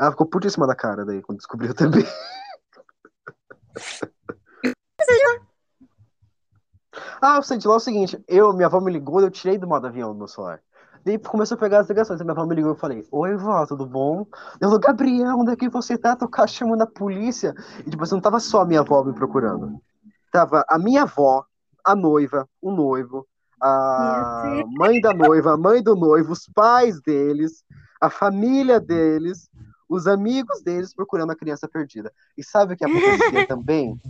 [0.01, 2.05] ela ficou putíssima da cara daí, quando descobriu também.
[7.21, 9.87] ah, eu de lá o seguinte, eu, minha avó me ligou, eu tirei do modo
[9.87, 10.61] avião do meu celular.
[11.05, 13.37] Daí começou a pegar as ligações, a minha avó me ligou e eu falei, Oi,
[13.37, 14.27] vó, tudo bom?
[14.61, 16.15] Eu falei, Gabriel, onde é que você tá?
[16.15, 17.55] Tô chamando a polícia.
[17.85, 19.81] E tipo assim, não tava só a minha avó me procurando.
[20.31, 21.45] Tava a minha avó,
[21.85, 23.27] a noiva, o noivo,
[23.61, 27.65] a mãe da noiva, a mãe do noivo, os pais deles,
[28.01, 29.49] a família deles,
[29.89, 32.13] os amigos deles procurando a criança perdida.
[32.37, 34.01] E sabe o que acontecia também?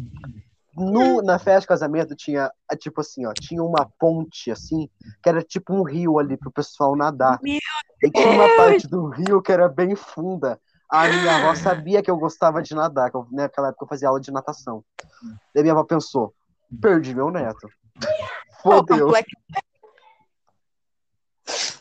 [0.76, 4.88] No, na festa de casamento tinha, ah, tipo assim, ó, tinha uma ponte, assim,
[5.22, 7.38] que era tipo um rio ali pro pessoal nadar.
[7.42, 7.58] Meu
[8.02, 10.58] E tinha uma parte do rio que era bem funda.
[10.88, 14.08] A minha avó sabia que eu gostava de nadar, que eu, naquela época eu fazia
[14.08, 14.84] aula de natação.
[15.54, 16.34] Daí minha avó pensou,
[16.80, 17.68] perdi meu neto.
[18.62, 19.12] Fodeu.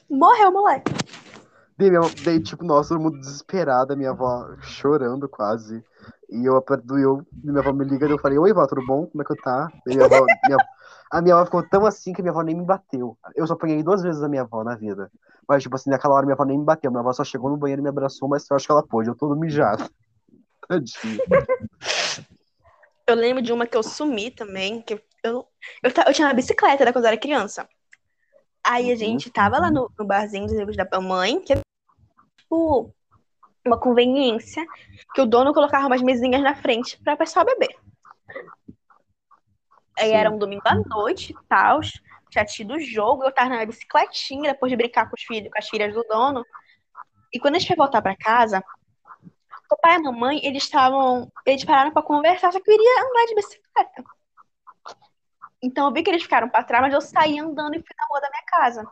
[0.10, 0.92] Morreu, moleque.
[1.78, 5.84] Daí, minha, daí, tipo, nossa, todo mundo desesperado, a minha avó chorando quase.
[6.30, 6.64] E eu,
[6.98, 9.06] eu minha avó me liga, eu falei, oi, vó, tudo bom?
[9.06, 9.72] Como é que eu tá?
[9.86, 10.58] Minha avó, minha,
[11.12, 13.18] a minha avó ficou tão assim que minha avó nem me bateu.
[13.36, 15.12] Eu só apanhei duas vezes a minha avó na vida.
[15.48, 16.90] Mas, tipo assim, naquela hora minha avó nem me bateu.
[16.90, 19.10] Minha avó só chegou no banheiro e me abraçou, mas eu acho que ela pôde.
[19.10, 19.90] Eu todo mijado.
[20.68, 21.20] Tadinho.
[23.06, 25.48] Eu lembro de uma que eu sumi também, que eu, eu,
[25.84, 27.68] eu, tinha uma bicicleta né, quando eu era criança.
[28.64, 28.96] Aí a Uhum.
[28.96, 31.60] gente tava lá no, no barzinho dos livros da mamãe, que é
[32.38, 32.94] tipo
[33.66, 34.66] uma conveniência,
[35.14, 37.76] que o dono colocava umas mesinhas na frente pra pessoal beber.
[40.00, 41.82] Aí era um domingo à noite e tal,
[42.30, 45.68] tinha tido jogo, eu tava na bicicletinha, depois de brincar com, os filhos, com as
[45.68, 46.46] filhas do dono.
[47.34, 48.64] E quando a gente foi voltar pra casa,
[49.72, 51.32] o pai e a mamãe, eles estavam.
[51.46, 54.04] Eles pararam pra conversar, só que eu iria andar de bicicleta.
[55.62, 58.06] Então eu vi que eles ficaram pra trás, mas eu saí andando e fui na
[58.08, 58.90] rua da minha casa.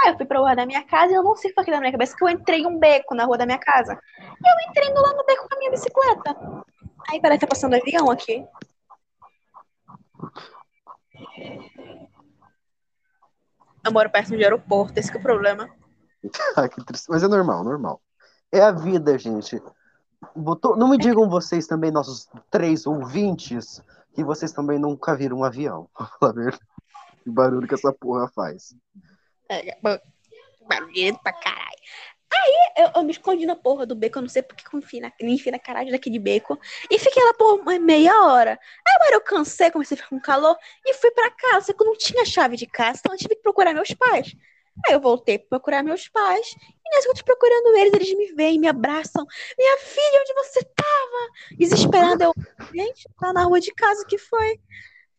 [0.00, 1.74] Aí eu fui pra rua da minha casa e eu não sei o que foi
[1.74, 3.98] na minha cabeça que eu entrei em um beco na rua da minha casa.
[4.18, 6.36] E eu entrei lá no beco com a minha bicicleta.
[7.10, 8.46] Aí parece que tá passando avião aqui.
[13.84, 15.68] Eu moro perto de aeroporto, esse que é o problema.
[16.54, 17.08] Ah, que triste.
[17.08, 18.02] Mas é normal, normal.
[18.52, 19.60] É a vida, gente.
[20.36, 20.76] Botou...
[20.76, 23.82] Não me digam vocês também, nossos três ouvintes,
[24.14, 25.88] que vocês também nunca viram um avião.
[27.26, 28.74] O barulho que essa porra faz.
[29.82, 30.00] Ba-
[30.68, 31.78] barulhento pra caralho.
[32.32, 34.78] Aí eu, eu me escondi na porra do beco, eu não sei porque que eu
[34.78, 36.58] enfiei na, me enfiei na caralho daquele beco.
[36.88, 38.52] E fiquei lá por meia hora.
[38.86, 41.66] Aí agora eu cansei, comecei a ficar com calor e fui pra casa.
[41.66, 44.32] Só que eu não tinha chave de casa, então eu tive que procurar meus pais.
[44.86, 46.46] Aí eu voltei pra procurar meus pais.
[46.86, 49.26] E nessa que eu tô procurando eles, eles me veem, me abraçam.
[49.58, 51.32] Minha filha, onde você tava?
[51.58, 52.32] Desesperada, eu.
[52.72, 54.60] Gente, tá na rua de casa, que foi?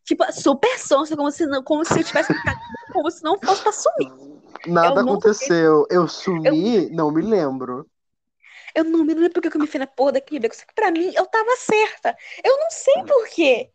[0.04, 2.58] Tipo, super sonsa, como se, não, como se eu tivesse ficado,
[2.92, 4.12] como se não fosse pra sumir.
[4.66, 5.86] Nada Eu aconteceu.
[5.90, 7.88] Eu sumi, não me lembro.
[8.74, 10.56] Eu não me lembro porque que eu me fiz na porra daquele beco.
[10.56, 12.16] Só que pra mim, eu tava certa.
[12.42, 13.70] Eu não sei por quê.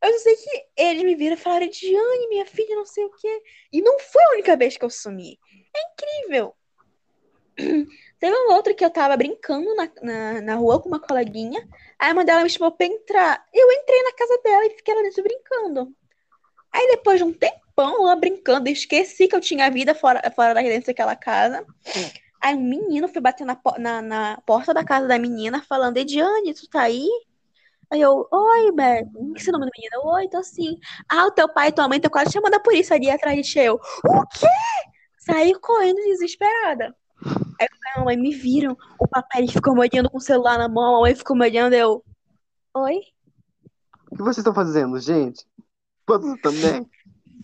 [0.00, 3.42] Eu sei que eles me viram e falaram, Diane, minha filha, não sei o quê.
[3.72, 5.38] E não foi a única vez que eu sumi.
[5.74, 6.54] É incrível.
[8.20, 11.66] Teve um outro que eu tava brincando na, na, na rua com uma coleguinha.
[11.98, 13.44] Aí a mãe dela me chamou pra entrar.
[13.52, 15.92] Eu entrei na casa dela e fiquei lá dentro brincando.
[16.72, 17.32] Aí depois de um
[17.78, 21.64] tempão lá brincando, esqueci que eu tinha vida fora, fora da dentro daquela casa.
[22.40, 26.54] Aí um menino foi bater na, na, na porta da casa da menina, falando, Ediane,
[26.54, 27.08] tu tá aí?
[27.90, 30.14] Aí eu, oi, Beto, o que é o nome da menina?
[30.16, 30.76] Oi, tô assim.
[31.08, 33.42] Ah, o teu pai e tua mãe estão quase chamando a polícia ali atrás de
[33.42, 33.58] ti.
[33.60, 34.46] Eu, o quê?
[35.18, 36.94] Saí correndo desesperada.
[37.60, 40.96] Aí a mãe me viram, o papai ficou me olhando com o celular na mão,
[40.96, 42.04] a mãe ficou me olhando, eu,
[42.74, 43.00] oi?
[44.12, 45.44] O que vocês estão fazendo, gente?
[46.06, 46.88] Você também?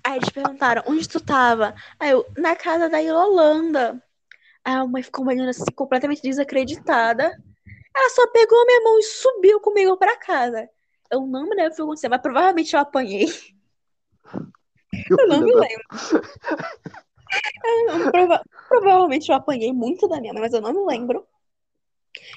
[0.05, 1.75] Aí eles perguntaram, onde tu tava?
[1.99, 4.03] Aí eu, na casa da Yolanda.
[4.63, 7.25] Aí a mãe ficou olhando assim, completamente desacreditada.
[7.97, 10.69] Ela só pegou minha mão e subiu comigo pra casa.
[11.11, 13.27] Eu não me lembro o que aconteceu, mas provavelmente eu apanhei.
[15.11, 15.85] Eu não me lembro.
[17.89, 21.27] Eu, prova provavelmente eu apanhei muito da minha mãe, mas eu não me lembro.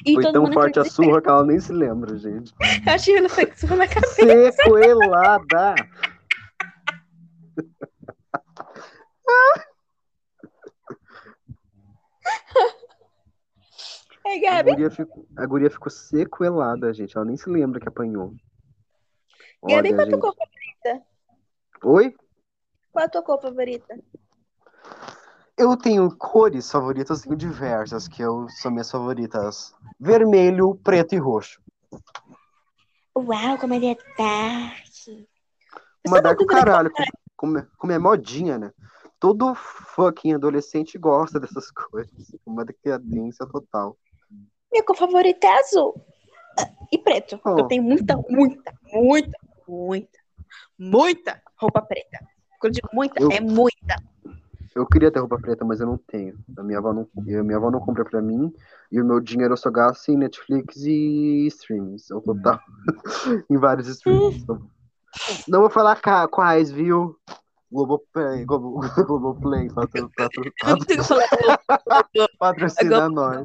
[0.06, 2.54] E foi tão forte a surra que ela nem se lembra, gente.
[2.86, 4.52] Eu achei que não foi surra na cabeça.
[4.54, 5.76] Sequelada!
[14.40, 14.72] Gabi.
[14.72, 17.16] A guria, ficou, a guria ficou sequelada, gente.
[17.16, 18.34] Ela nem se lembra que apanhou.
[19.64, 21.08] Gabi, qual a tua cor favorita?
[21.84, 22.16] Oi?
[22.92, 24.00] Qual a tua cor favorita?
[25.58, 29.74] Eu tenho cores favoritas, diversas, que eu, são minhas favoritas.
[30.00, 31.60] Vermelho, preto e roxo.
[33.18, 35.28] Uau, como ele é dark.
[36.06, 36.92] Uma dark caralho,
[37.38, 38.72] como, como é modinha, né?
[39.20, 42.36] Todo fucking adolescente gosta dessas coisas.
[42.46, 43.98] Uma decadência total.
[44.72, 45.96] Minha cor favorita é azul.
[46.92, 47.40] E preto.
[47.46, 47.60] Oh.
[47.60, 50.20] Eu tenho muita, muita, muita, muita,
[50.78, 52.20] muita roupa preta.
[52.60, 53.32] Quando eu digo muita, eu...
[53.32, 53.96] é muita.
[54.76, 56.38] Eu queria ter roupa preta, mas eu não tenho.
[56.58, 58.54] A minha avó não, a minha avó não compra pra mim.
[58.92, 62.14] E o meu dinheiro eu só gasto em Netflix e streams.
[62.14, 62.60] O total.
[63.50, 64.46] em vários streams.
[65.48, 67.18] Não vou falar quais, viu?
[67.72, 73.44] Globoplay, Globo, Globoplay, patro, patro, patro, patrocina nós.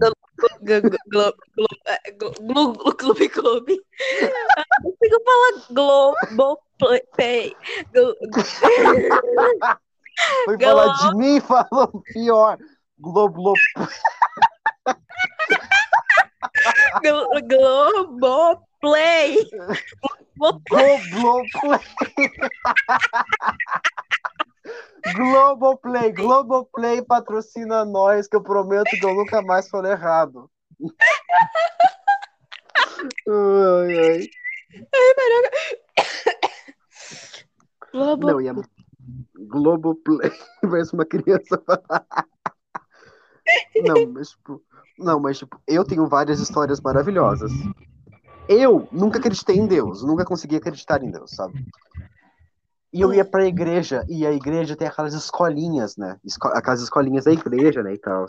[2.97, 3.83] Clube Clube.
[4.85, 7.57] Não consigo falar Globoplay.
[10.45, 12.59] Foi falar de mim falou pior.
[12.99, 13.55] Globo.
[17.49, 19.37] Globoplay.
[20.42, 21.81] Globoplay.
[25.14, 30.50] Globoplay, Globoplay patrocina nós, que eu prometo que eu nunca mais falei errado.
[33.28, 34.28] ai, ai.
[37.92, 38.26] Globo...
[38.26, 38.55] Não, ia...
[39.35, 41.62] Globoplay parece uma criança.
[43.85, 44.62] não, mas tipo,
[44.98, 47.52] não, mas tipo, eu tenho várias histórias maravilhosas.
[48.53, 51.65] Eu nunca acreditei em Deus, nunca consegui acreditar em Deus, sabe?
[52.93, 56.19] E eu ia pra igreja, e a igreja tem aquelas escolinhas, né?
[56.53, 58.27] Aquelas escolinhas da igreja, né, e tal.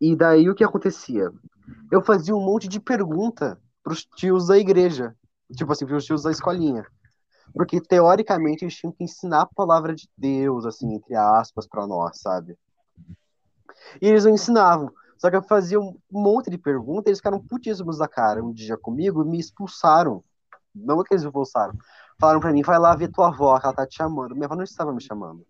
[0.00, 1.32] E daí o que acontecia?
[1.90, 5.14] Eu fazia um monte de pergunta pros tios da igreja.
[5.56, 6.84] Tipo assim, pros tios da escolinha.
[7.54, 12.20] Porque, teoricamente, eles tinham que ensinar a palavra de Deus, assim, entre aspas, para nós,
[12.20, 12.56] sabe?
[14.00, 14.90] E eles não ensinavam.
[15.22, 18.76] Só que eu fazia um monte de perguntas, eles ficaram putíssimos da cara um dia
[18.76, 20.24] comigo e me expulsaram.
[20.74, 21.78] Não é que eles me expulsaram.
[22.20, 24.34] Falaram pra mim, vai lá ver tua avó, que ela tá te chamando.
[24.34, 25.46] Minha avó não estava me chamando.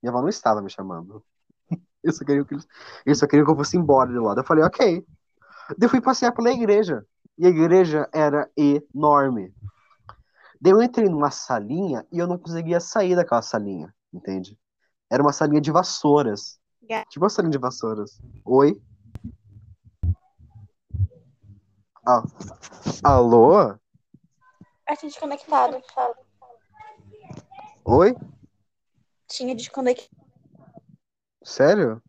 [0.00, 1.24] Minha avó não estava me chamando.
[2.04, 2.68] Eu só queria que, eles,
[3.04, 4.32] eles só queriam que eu fosse embora de lá.
[4.36, 5.04] Eu falei, ok.
[5.70, 7.04] Daí eu fui passear pela igreja.
[7.36, 9.52] E a igreja era enorme.
[10.60, 14.56] Daí eu entrei numa salinha e eu não conseguia sair daquela salinha, entende?
[15.10, 16.60] Era uma salinha de vassouras.
[16.80, 17.04] Yeah.
[17.10, 18.20] Tipo uma salinha de vassouras.
[18.44, 18.80] Oi?
[22.08, 22.22] Ah.
[23.02, 23.58] Alô?
[24.86, 26.14] A tinha desconectado, fala.
[27.84, 28.14] Oi?
[29.26, 30.08] Tinha desconectado.
[31.42, 32.00] Sério?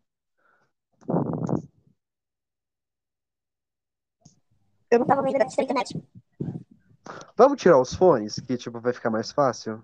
[4.88, 6.00] Eu não tava vendo a internet.
[7.36, 9.82] Vamos tirar os fones, que tipo vai ficar mais fácil?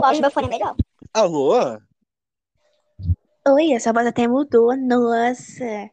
[0.00, 0.76] Lógico, meu fone é melhor.
[1.12, 1.78] Alô?
[3.46, 5.90] Oi, essa voz até mudou, nossa.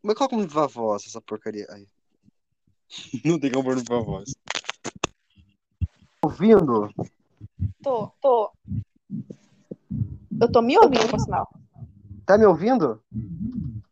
[0.00, 1.66] Como é que eu como a voz, essa porcaria?
[1.70, 1.86] Ai.
[3.24, 4.34] Não tem como pôr no voz.
[6.22, 6.90] Ouvindo?
[7.82, 8.50] Tô, tô.
[10.40, 11.48] Eu tô me ouvindo, por sinal.
[12.24, 13.02] Tá me ouvindo?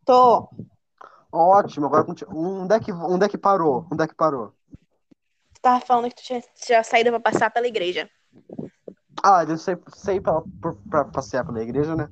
[0.05, 0.49] Tô.
[1.31, 3.87] Ótimo, agora onde é que, onde é que parou?
[3.93, 4.55] Onde é que parou?
[5.53, 8.09] Tu tava falando que tu tinha, tinha saído pra passar pela igreja.
[9.23, 12.09] Ah, eu saí, saí pra, pra, pra passear pela igreja, né?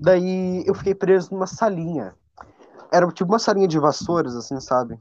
[0.00, 2.14] Daí eu fiquei preso numa salinha.
[2.90, 4.98] Era tipo uma salinha de vassouras, assim, sabe?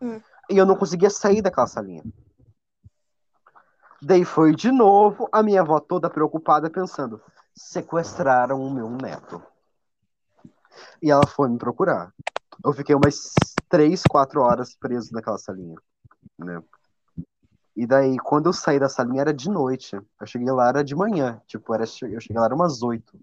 [0.00, 0.20] Hum.
[0.50, 2.02] E eu não conseguia sair daquela salinha.
[4.00, 7.20] Daí foi de novo a minha avó toda preocupada, pensando:
[7.54, 9.42] sequestraram o meu neto.
[11.00, 12.12] E ela foi me procurar.
[12.64, 13.32] Eu fiquei umas
[13.68, 15.76] três, quatro horas preso naquela salinha,
[16.38, 16.62] né?
[17.76, 19.96] E daí, quando eu saí da salinha, era de noite.
[19.96, 21.40] Eu cheguei lá, era de manhã.
[21.46, 23.18] Tipo, era, eu cheguei lá, era umas oito.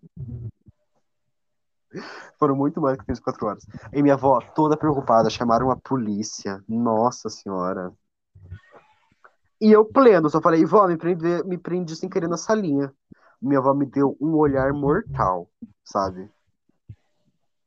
[2.39, 3.65] Foram muito mais que 24 horas.
[3.93, 6.63] E minha avó, toda preocupada, chamaram a polícia.
[6.67, 7.93] Nossa senhora.
[9.59, 12.91] E eu pleno, só falei, vó, me prende, me prende sem querer na salinha.
[13.41, 15.49] Minha avó me deu um olhar mortal,
[15.83, 16.29] sabe?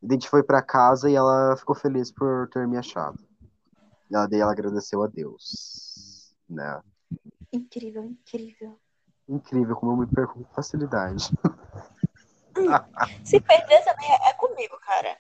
[0.03, 3.18] A gente foi para casa e ela ficou feliz por ter me achado.
[4.11, 6.81] E ela, daí ela agradeceu a Deus, né?
[7.53, 8.79] Incrível, incrível.
[9.29, 11.31] Incrível como eu me perco com facilidade.
[13.24, 15.16] Se perder também é comigo, cara.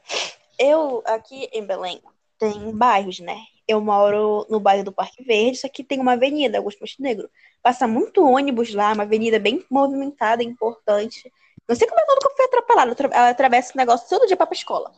[0.58, 2.00] Eu, aqui em Belém,
[2.38, 3.36] tem bairros, né?
[3.66, 7.30] Eu moro no bairro do Parque Verde, isso aqui tem uma avenida, Augusto Montenegro.
[7.62, 11.32] Passa muito ônibus lá, uma avenida bem movimentada, importante.
[11.66, 12.94] Não sei como é que eu fui atropelada.
[13.10, 14.92] Ela atravessa esse negócio todo dia pra, pra escola.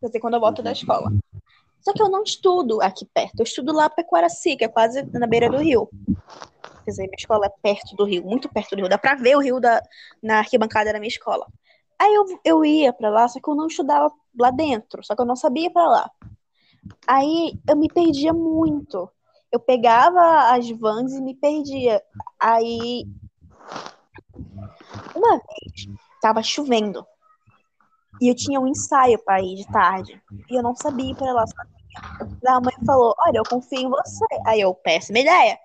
[0.00, 1.12] Quer dizer, quando eu volto da escola.
[1.80, 3.40] Só que eu não estudo aqui perto.
[3.40, 5.88] Eu estudo lá para Quaraci, que é quase na beira do rio.
[6.86, 8.88] Dizer, minha escola é perto do rio, muito perto do rio.
[8.88, 9.82] Dá pra ver o rio da,
[10.22, 11.46] na arquibancada da minha escola.
[11.98, 15.04] Aí eu, eu ia para lá, só que eu não estudava lá dentro.
[15.04, 16.10] Só que eu não sabia para lá.
[17.06, 19.10] Aí eu me perdia muito.
[19.50, 22.02] Eu pegava as vans e me perdia.
[22.38, 23.04] Aí
[25.14, 25.88] uma vez,
[26.20, 27.06] tava chovendo.
[28.20, 30.20] E eu tinha um ensaio para ir de tarde.
[30.50, 31.44] E eu não sabia ir pra lá.
[32.46, 34.24] A mãe falou: Olha, eu confio em você.
[34.46, 35.58] Aí eu, péssima ideia.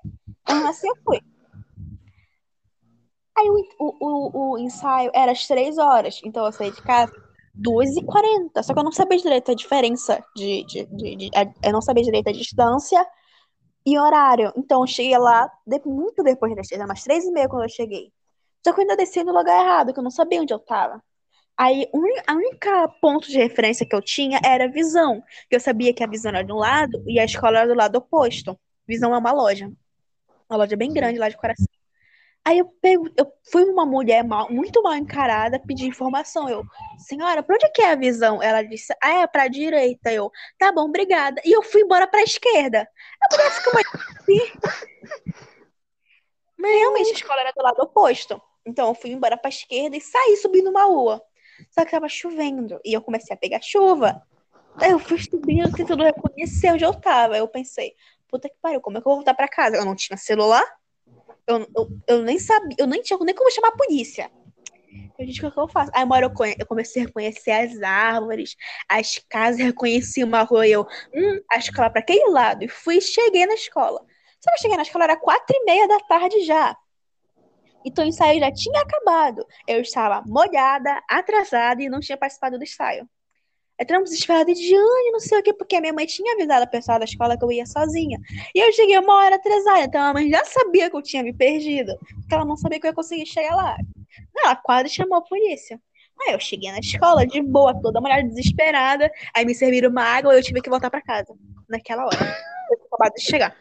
[0.51, 1.19] Então, assim eu fui.
[3.37, 6.21] Aí o, o, o, ensaio era às três horas.
[6.23, 7.11] Então eu saí de casa
[7.55, 8.63] 2h40.
[8.63, 11.31] Só que eu não sabia direito a diferença de, de, de, de,
[11.63, 13.05] Eu não sabia direito a distância
[13.85, 14.53] e horário.
[14.55, 17.69] Então eu cheguei lá de, muito depois das três, umas três e meia quando eu
[17.69, 18.11] cheguei.
[18.63, 21.01] Só que eu ainda desci no lugar errado, que eu não sabia onde eu tava.
[21.57, 21.87] Aí,
[22.27, 25.23] a única ponto de referência que eu tinha era a visão.
[25.49, 27.97] Eu sabia que a visão era de um lado e a escola era do lado
[27.97, 28.59] oposto.
[28.87, 29.71] Visão é uma loja.
[30.51, 31.65] Uma loja bem grande lá de coração.
[32.43, 36.49] Aí eu, pego, eu fui uma mulher mal, muito mal encarada, pedi informação.
[36.49, 36.65] Eu,
[37.07, 38.43] senhora, pra onde é que é a visão?
[38.43, 40.11] Ela disse, ah, é pra direita.
[40.11, 40.29] Eu,
[40.59, 41.41] tá bom, obrigada.
[41.45, 42.85] E eu fui embora pra esquerda.
[43.21, 43.87] A mulher ficou mais.
[46.57, 48.41] Mas realmente a escola era do lado oposto.
[48.65, 51.21] Então eu fui embora pra esquerda e saí subindo uma rua.
[51.69, 54.21] Só que tava chovendo e eu comecei a pegar chuva.
[54.75, 57.35] Daí eu fui subindo, tentando reconhecer onde eu tava.
[57.35, 57.93] Aí eu pensei,
[58.31, 59.75] puta que pariu, como é que eu vou voltar pra casa?
[59.75, 60.63] Eu não tinha celular,
[61.45, 64.31] eu, eu, eu nem sabia, eu nem tinha nem como chamar a polícia.
[65.17, 65.91] Eu disse, o que eu faço?
[65.93, 68.55] Aí uma hora eu, eu comecei a reconhecer as árvores,
[68.89, 72.63] as casas, reconheci uma rua e eu, hum, a escola pra aquele lado.
[72.63, 74.01] E fui e cheguei na escola.
[74.39, 76.75] Só que cheguei na escola, era quatro e meia da tarde já.
[77.85, 79.45] Então o ensaio já tinha acabado.
[79.67, 83.07] Eu estava molhada, atrasada e não tinha participado do ensaio.
[83.81, 86.67] Entramos desesperada de Jane, não sei o quê, porque a minha mãe tinha avisado a
[86.67, 88.19] pessoa da escola que eu ia sozinha.
[88.53, 91.33] E eu cheguei uma hora atrasada, então a mãe já sabia que eu tinha me
[91.33, 93.75] perdido, porque ela não sabia que eu ia conseguir chegar lá.
[94.37, 95.81] Ela quase chamou a polícia.
[96.27, 99.09] Aí eu cheguei na escola de boa, toda mulher desesperada.
[99.35, 101.33] Aí me serviram uma água e eu tive que voltar para casa
[101.67, 102.37] naquela hora.
[102.69, 103.55] Eu acabado de chegar.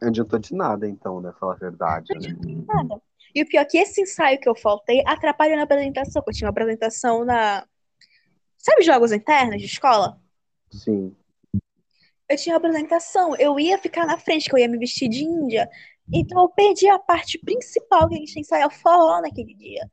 [0.00, 1.32] Não adiantou de nada, então, né?
[1.40, 2.06] Falar a verdade.
[2.10, 3.02] Não adiantou de nada.
[3.34, 6.38] E o pior é que esse ensaio que eu faltei atrapalhou na apresentação, porque eu
[6.38, 7.66] tinha uma apresentação na.
[8.64, 10.18] Sabe jogos internos de escola?
[10.70, 11.14] Sim.
[12.26, 15.22] Eu tinha uma apresentação, eu ia ficar na frente, que eu ia me vestir de
[15.22, 15.68] índia.
[16.10, 19.86] Então eu perdi a parte principal que a gente ensaiar forró naquele dia.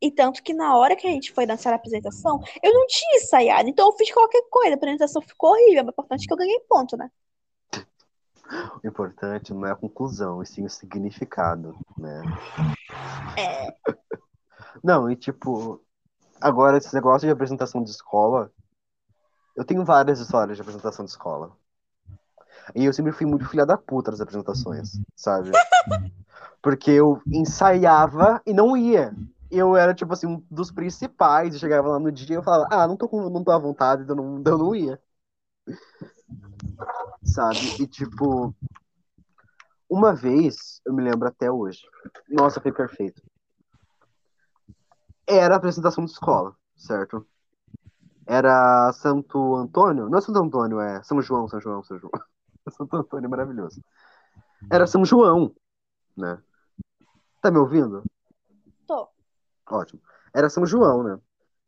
[0.00, 3.16] E tanto que na hora que a gente foi dançar a apresentação, eu não tinha
[3.18, 3.68] ensaiado.
[3.68, 5.84] Então eu fiz qualquer coisa, a apresentação ficou horrível.
[5.84, 7.10] Mas o importante é que eu ganhei ponto, né?
[8.82, 12.22] O importante não é a conclusão, e sim o significado, né?
[13.36, 13.76] É.
[14.84, 15.82] Não, e tipo,
[16.40, 18.50] agora esse negócio de apresentação de escola,
[19.54, 21.52] eu tenho várias histórias de apresentação de escola.
[22.74, 25.50] E eu sempre fui muito filha da puta nas apresentações, sabe?
[26.60, 29.14] Porque eu ensaiava e não ia.
[29.50, 31.54] Eu era, tipo assim, um dos principais.
[31.54, 33.58] Eu chegava lá no dia e eu falava, ah, não tô, com, não tô à
[33.58, 35.00] vontade, então não, eu não ia
[37.26, 37.58] sabe?
[37.80, 38.54] E tipo,
[39.88, 41.80] uma vez, eu me lembro até hoje.
[42.28, 43.22] Nossa, foi perfeito.
[45.26, 47.26] Era a apresentação de escola, certo?
[48.26, 50.08] Era Santo Antônio?
[50.08, 52.12] Não é Santo Antônio, é São João, São João, São João.
[52.70, 53.80] Santo Antônio é maravilhoso.
[54.70, 55.54] Era São João,
[56.16, 56.38] né?
[57.40, 58.02] Tá me ouvindo?
[58.86, 59.08] Tô.
[59.70, 60.00] Ótimo.
[60.34, 61.18] Era São João, né?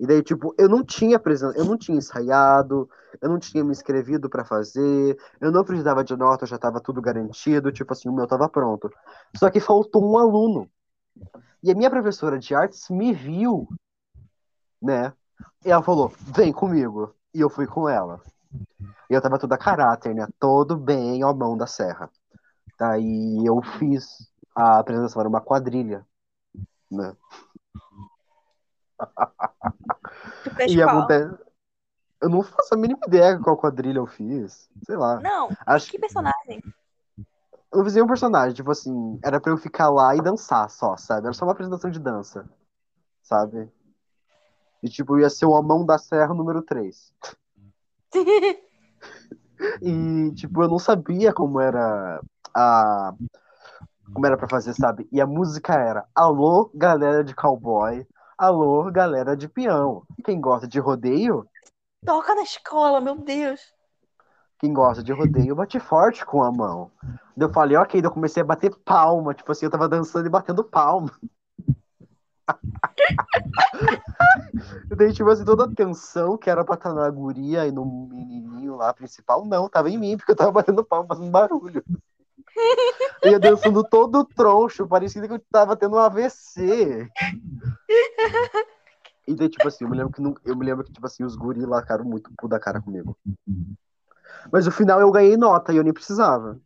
[0.00, 1.52] E daí, tipo, eu não tinha presen...
[1.56, 2.88] eu não tinha ensaiado,
[3.20, 7.02] eu não tinha me inscrevido pra fazer, eu não precisava de nota, já tava tudo
[7.02, 8.90] garantido, tipo assim, o meu tava pronto.
[9.36, 10.70] Só que faltou um aluno.
[11.62, 13.68] E a minha professora de artes me viu,
[14.80, 15.12] né?
[15.64, 17.14] E ela falou: "Vem comigo".
[17.34, 18.20] E eu fui com ela.
[19.10, 20.26] E eu tava toda a caráter, né?
[20.38, 22.10] Todo bem ao mão da serra.
[22.78, 26.06] Daí eu fiz a apresentação, era uma quadrilha,
[26.90, 27.16] né?
[30.66, 30.88] E qual?
[30.88, 31.38] acontece.
[32.20, 34.68] Eu não faço a mínima ideia qual quadrilha eu fiz.
[34.84, 35.20] Sei lá.
[35.20, 36.62] Não, Acho que personagem?
[37.72, 41.26] Eu fiz um personagem, tipo assim, era pra eu ficar lá e dançar só, sabe?
[41.26, 42.48] Era só uma apresentação de dança,
[43.22, 43.70] sabe?
[44.82, 47.12] E tipo, ia ser o A Mão da Serra número 3.
[49.82, 52.20] E tipo, eu não sabia como era
[52.54, 53.12] a
[54.14, 55.08] como era pra fazer, sabe?
[55.10, 58.06] E a música era Alô, galera de cowboy,
[58.38, 60.04] alô, galera de peão.
[60.24, 61.44] Quem gosta de rodeio,
[62.06, 63.60] Toca na escola, meu Deus.
[64.60, 66.90] quem gosta de rodeio, bate forte com a mão.
[67.38, 70.26] Daí eu falei, ok, daí eu comecei a bater palma, tipo assim, eu tava dançando
[70.26, 71.08] e batendo palma.
[74.88, 78.74] Daí, tipo assim, toda a tensão que era pra estar na guria e no menininho
[78.74, 81.84] lá principal, não, tava em mim, porque eu tava batendo palma, fazendo barulho.
[83.22, 87.08] Eu ia dançando todo troncho, parecia que eu tava tendo um AVC.
[89.26, 91.24] E daí, tipo assim, eu me lembro que, não- eu me lembro que tipo assim,
[91.24, 93.16] os guri lá ficaram muito pu da cara comigo.
[94.52, 96.60] Mas no final eu ganhei nota e eu nem precisava.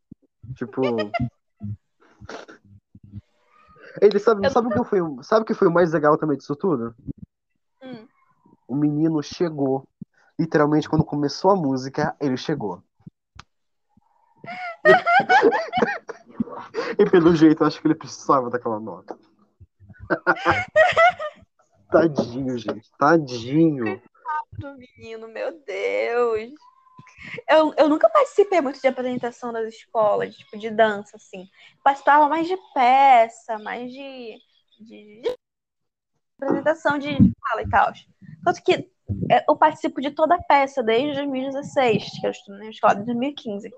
[0.55, 0.83] Tipo.
[4.01, 6.39] Ele sabe, Eu sabe o que foi, sabe o que foi o mais legal também
[6.39, 6.95] disso tudo?
[7.83, 8.09] Hum.
[8.67, 9.87] O menino chegou.
[10.39, 12.83] Literalmente, quando começou a música, ele chegou.
[16.99, 19.19] e pelo jeito, eu acho que ele precisava daquela nota.
[21.91, 22.91] Tadinho, gente.
[22.99, 24.03] Tadinho.
[24.59, 26.53] Do menino, meu Deus.
[27.49, 31.49] Eu, eu nunca participei muito de apresentação das escolas, tipo, de dança, assim.
[31.83, 34.37] Participava mais de peça, mais de,
[34.81, 35.37] de, de
[36.41, 37.93] apresentação de fala e tal.
[38.45, 38.91] Tanto que
[39.31, 43.05] é, eu participo de toda a peça desde 2016, que eu estou na escola de
[43.05, 43.71] 2015.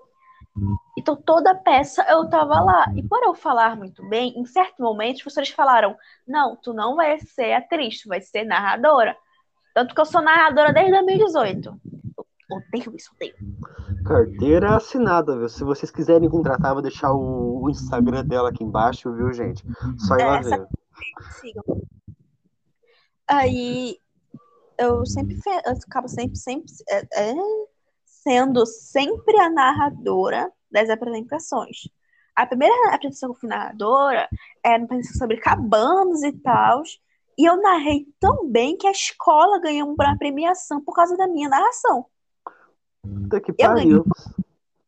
[0.96, 2.86] Então, toda a peça eu tava lá.
[2.94, 6.94] E por eu falar muito bem, em certo momento, os professores falaram: Não, tu não
[6.94, 9.16] vai ser atriz, tu vai ser narradora.
[9.74, 11.80] Tanto que eu sou narradora desde 2018.
[12.50, 13.34] Odeio isso, odeio.
[14.04, 15.48] Carteira assinada, viu?
[15.48, 19.64] Se vocês quiserem contratar, vou deixar o, Instagram dela aqui embaixo, viu, gente?
[19.98, 20.68] Só ir lá Essa- ver.
[21.40, 21.82] Sigam.
[23.26, 23.98] Aí
[24.78, 25.36] eu sempre
[25.66, 27.34] eu acabo sempre, sempre é, é,
[28.04, 31.88] sendo sempre a narradora das apresentações.
[32.36, 34.28] A primeira apresentação que eu fui narradora
[34.62, 36.82] era uma apresentação sobre cabanos e tal.
[37.38, 41.48] E eu narrei tão bem que a escola ganhou uma premiação por causa da minha
[41.48, 42.06] narração.
[43.04, 44.04] Puta que Eu pariu.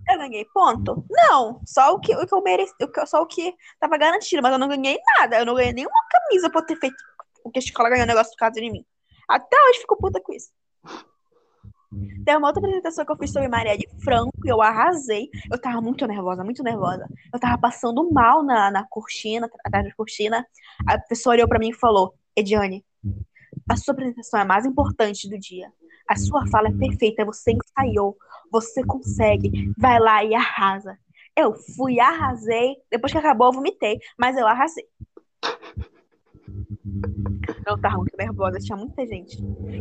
[0.09, 1.05] Eu ganhei ponto?
[1.11, 4.41] Não, só o que, o que eu mereci, o que- só o que tava garantido,
[4.41, 5.39] mas eu não ganhei nada.
[5.41, 6.97] Eu não ganhei nenhuma camisa por ter feito
[7.45, 8.85] o que a escola ganhou negócio por causa de mim.
[9.29, 10.51] Até hoje fico puta com isso.
[12.25, 15.29] Tem uma outra apresentação que eu fiz sobre Maria de Franco e eu arrasei.
[15.51, 17.09] Eu tava muito nervosa, muito nervosa.
[17.33, 20.47] Eu tava passando mal na, na cortina, atrás da cortina.
[20.87, 22.85] A professora olhou pra mim e falou: Ediane,
[23.69, 25.73] a sua apresentação é a mais importante do dia.
[26.09, 28.17] A sua fala é perfeita, você ensaiou,
[28.51, 30.99] você consegue, vai lá e arrasa.
[31.37, 32.77] Eu fui, arrasei.
[32.91, 34.85] Depois que acabou, eu vomitei, mas eu arrasei.
[37.67, 39.37] Eu tava muito nervosa, tinha muita gente.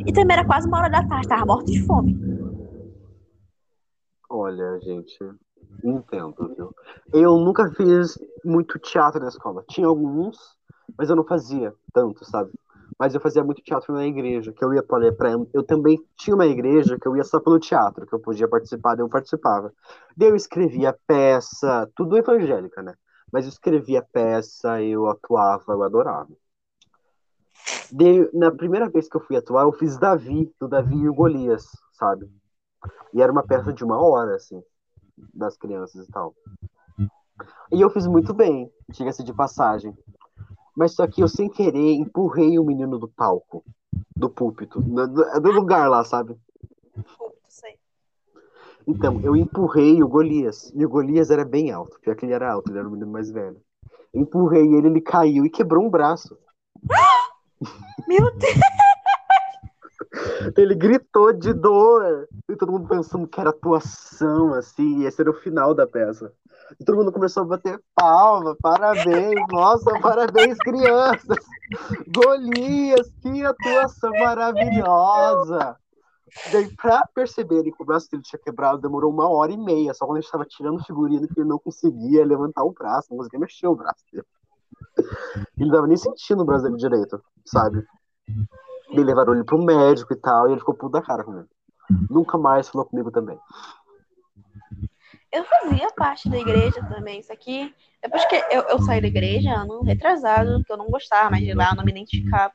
[0.05, 2.15] E também era quase uma hora da tarde, tava morta de fome.
[4.29, 5.17] Olha, gente,
[5.83, 6.75] entendo, viu?
[7.13, 9.63] Eu nunca fiz muito teatro na escola.
[9.69, 10.37] Tinha alguns,
[10.97, 12.51] mas eu não fazia tanto, sabe?
[12.97, 15.05] Mas eu fazia muito teatro na igreja, que eu ia para.
[15.53, 18.97] Eu também tinha uma igreja que eu ia só pelo teatro, que eu podia participar,
[18.99, 19.73] eu participava.
[20.15, 22.95] Daí eu escrevia peça, tudo evangélica, né?
[23.31, 26.31] Mas eu escrevia peça, eu atuava, eu adorava.
[27.91, 31.13] Daí, na primeira vez que eu fui atuar, eu fiz Davi, do Davi e o
[31.13, 32.29] Golias, sabe?
[33.13, 34.61] E era uma peça de uma hora, assim,
[35.33, 36.35] das crianças e tal.
[37.71, 39.95] E eu fiz muito bem, diga-se de passagem.
[40.75, 43.63] Mas só que eu, sem querer, empurrei o menino do palco,
[44.15, 46.35] do púlpito, do, do lugar lá, sabe?
[47.47, 47.77] Sei.
[48.85, 50.71] Então, eu empurrei o Golias.
[50.75, 51.99] E o Golias era bem alto.
[52.01, 53.61] Pior que ele era alto, ele era o menino mais velho.
[54.13, 56.37] Empurrei ele, ele caiu e quebrou um braço.
[58.07, 58.55] Meu Deus,
[60.57, 62.27] Ele gritou de dor.
[62.49, 66.31] E todo mundo pensando que era atuação, assim, e esse era o final da peça.
[66.79, 71.37] E todo mundo começou a bater palma, parabéns, nossa, parabéns, crianças.
[72.07, 75.77] Golias, que atuação maravilhosa.
[76.51, 80.05] Daí, pra perceberem que o braço dele tinha quebrado, demorou uma hora e meia, só
[80.05, 83.67] quando ele estava tirando figurino que ele não conseguia levantar o braço, não conseguia mexer
[83.67, 84.25] o braço dele.
[85.57, 87.85] Ele não tava nem sentindo o braço dele direito, sabe?
[88.89, 91.47] E levaram ele pro médico e tal, e ele ficou puto da cara comigo.
[92.09, 93.39] Nunca mais falou comigo também.
[95.35, 97.73] Eu fazia parte da igreja também, isso aqui.
[98.01, 101.53] Depois que eu, eu saí da igreja, ano retrasado, que eu não gostava mais de
[101.53, 102.53] lá, eu não me identificava.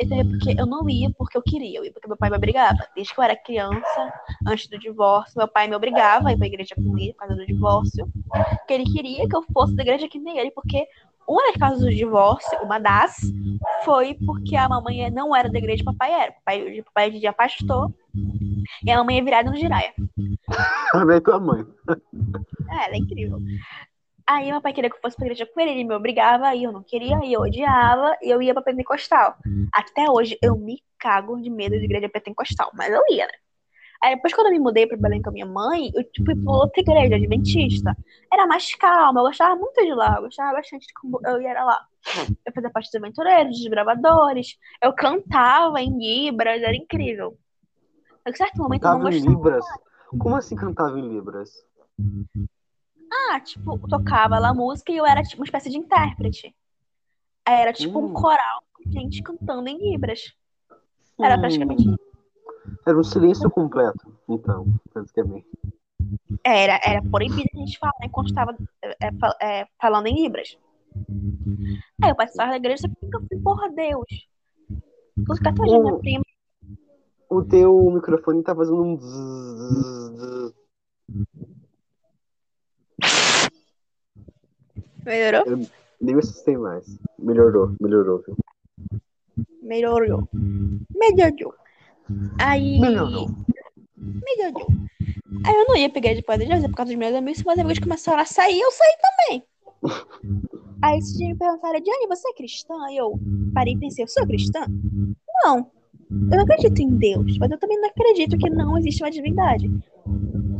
[0.00, 2.36] Isso é porque eu não ia porque eu queria, eu ia porque meu pai me
[2.36, 2.76] obrigava.
[2.96, 4.12] Desde que eu era criança,
[4.44, 7.36] antes do divórcio, meu pai me obrigava a ir pra igreja com ele por causa
[7.36, 8.08] do divórcio.
[8.66, 10.88] Que ele queria que eu fosse da igreja que nem ele, porque
[11.28, 13.14] uma das causas do divórcio, uma das,
[13.84, 16.32] foi porque a mamãe não era da igreja e o papai era.
[16.32, 17.92] O papai, o papai de pastor
[18.84, 19.92] e a mamãe é virada no giraia.
[20.92, 21.64] Também tua mãe.
[22.70, 23.38] É, ela é incrível.
[24.26, 26.62] Aí meu pai queria que eu fosse pra igreja com ele, ele me obrigava, aí
[26.62, 29.36] eu não queria, aí eu odiava, e eu ia pra pentecostal.
[29.72, 33.32] Até hoje eu me cago de medo de igreja pentecostal, mas eu ia, né?
[34.02, 36.42] Aí depois quando eu me mudei pra Belém com a minha mãe, eu tipo, fui
[36.42, 37.96] pra outra igreja, adventista.
[38.32, 41.52] Era mais calma, eu gostava muito de lá, eu gostava bastante de como eu ia
[41.62, 41.80] lá.
[42.44, 47.36] Eu fazia parte dos aventureiros, dos gravadores, eu cantava em Libras, era incrível.
[48.26, 49.36] Em certo momento cantava eu não em gostava.
[49.36, 49.64] Libras?
[50.18, 51.64] Como assim cantava em Libras?
[53.30, 56.54] Ah, tipo, tocava lá música e eu era tipo uma espécie de intérprete.
[57.46, 58.06] Era tipo Hum.
[58.06, 60.34] um coral com gente cantando em Libras.
[61.20, 61.84] Era Hum, praticamente
[62.86, 65.46] Era um silêncio completo, então, basicamente.
[66.44, 70.58] Era, era proibido a gente falar enquanto estava é, fa- é, falando em Libras.
[72.02, 74.28] Aí eu participava da igreja, só que nunca fui, porra, Deus.
[75.28, 76.21] Os católicos, minha prima.
[77.32, 80.52] O teu microfone tá fazendo um zzz, zzz.
[85.02, 85.66] Melhorou?
[85.98, 86.84] Nem me assustei mais.
[87.18, 88.36] Melhorou, melhorou, viu?
[89.62, 90.28] Melhorou.
[90.94, 91.54] Melhorou.
[92.38, 92.78] Aí.
[92.78, 93.28] Melhorou.
[93.96, 94.68] Melhorou.
[95.46, 97.38] Aí eu não ia pegar de Deus, é por causa dos meus amigos.
[97.38, 99.42] Se meus amigos começaram a sair, eu saí também.
[100.82, 102.74] Aí esse dia me perguntaram, Diane, você é cristã?
[102.84, 103.18] Aí eu
[103.54, 104.66] parei e pensei, eu sou cristã?
[105.42, 105.70] Não.
[106.30, 109.70] Eu não acredito em Deus, mas eu também não acredito que não existe uma divindade.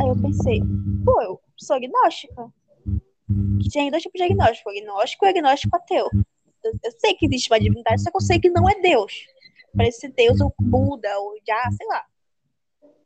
[0.00, 0.60] Aí eu pensei,
[1.04, 2.50] pô, eu sou agnóstica.
[3.60, 6.08] Que tem dois tipos de agnóstico, agnóstico e agnóstico ateu.
[6.64, 9.12] Eu, eu sei que existe uma divindade, só que eu sei que não é Deus.
[9.76, 12.04] Parece Deus ou Buda ou já, sei lá.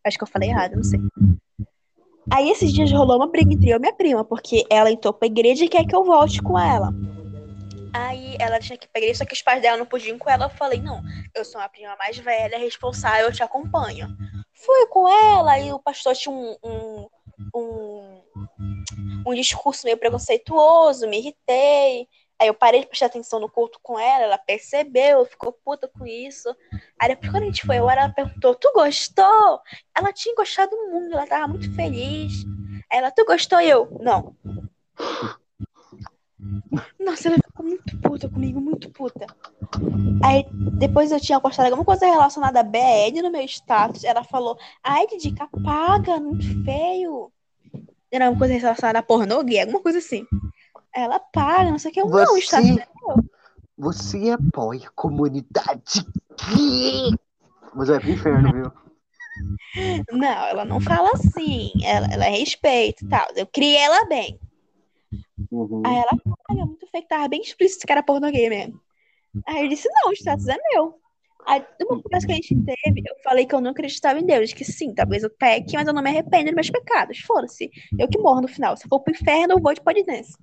[0.05, 1.01] Acho que eu falei errado, não sei.
[2.31, 5.27] Aí esses dias rolou uma briga entre eu e minha prima, porque ela entrou pra
[5.27, 6.93] igreja e quer que eu volte com ela.
[7.93, 10.31] Aí ela tinha que pra igreja, só que os pais dela não podiam ir com
[10.31, 10.47] ela.
[10.47, 11.03] Eu falei, não,
[11.35, 14.09] eu sou uma prima mais velha, responsável, eu te acompanho.
[14.53, 17.09] Fui com ela e o pastor tinha um, um,
[17.55, 18.23] um,
[19.27, 22.09] um discurso meio preconceituoso, me irritei.
[22.39, 26.07] Aí eu parei de prestar atenção no culto com ela, ela percebeu, ficou puta com
[26.07, 26.55] isso.
[27.01, 29.61] Aí depois quando a gente foi embora, ela perguntou, tu gostou?
[29.97, 32.45] Ela tinha gostado muito, ela tava muito feliz.
[32.91, 33.61] Aí ela, tu gostou?
[33.61, 34.37] E eu, não.
[36.99, 39.27] Nossa, ela ficou muito puta comigo, muito puta.
[40.25, 40.45] Aí
[40.79, 44.05] depois eu tinha postado alguma coisa relacionada a BED no meu status.
[44.05, 47.31] Ela falou, ai, Didica, apaga, muito feio.
[48.11, 50.27] Era uma coisa relacionada a pornô gay, alguma coisa assim.
[50.95, 52.01] Ela paga, não sei o que.
[52.01, 52.87] Eu, não, o status Você, é
[53.77, 56.07] você apoia a comunidade
[56.49, 57.11] gay.
[57.75, 58.73] Mas vai pro inferno, viu?
[60.11, 61.71] Não, ela não fala assim.
[61.85, 63.27] Ela, ela respeita e tal.
[63.37, 64.41] Eu criei ela bem.
[65.51, 65.83] Uhum.
[65.85, 68.81] Aí ela paga, muito feio, que tava bem explícito que era pornô gay mesmo.
[69.47, 70.99] Aí eu disse, não, o status é meu.
[71.47, 74.53] Aí, numa conversa que a gente teve, eu falei que eu não acreditava em Deus.
[74.53, 77.21] Que sim, talvez eu peque, mas eu não me arrependo dos meus pecados.
[77.21, 77.71] Foda-se.
[77.97, 78.77] Eu que morro no final.
[78.77, 80.37] Se eu for pro inferno, eu vou de podness.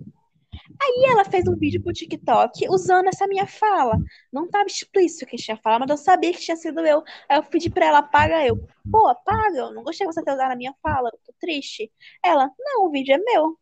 [0.81, 3.97] Aí ela fez um vídeo pro TikTok usando essa minha fala.
[4.31, 7.03] Não tava explícito que tinha falado, mas eu sabia que tinha sido eu.
[7.27, 8.65] Aí eu pedi pra ela, apaga eu.
[8.89, 11.91] Pô, apaga, eu não gostei de você ter usado a minha fala, eu tô triste.
[12.23, 13.57] Ela, não, o vídeo é meu.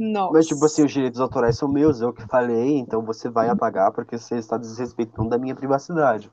[0.00, 0.32] Nossa.
[0.32, 3.92] Mas, tipo assim, os direitos autorais são meus, eu que falei, então você vai apagar
[3.92, 6.30] porque você está desrespeitando da minha privacidade.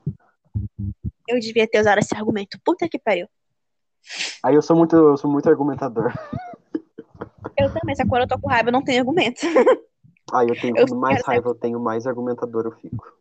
[1.28, 2.58] Eu devia ter usado esse argumento.
[2.64, 3.28] Puta que pariu.
[4.42, 6.14] Aí eu sou muito, eu sou muito argumentador.
[7.58, 9.40] Eu também, só quando eu tô com raiva, eu não tenho argumento.
[10.32, 13.12] Aí eu tenho, quanto mais quero ser- raiva eu tenho, mais argumentador eu fico.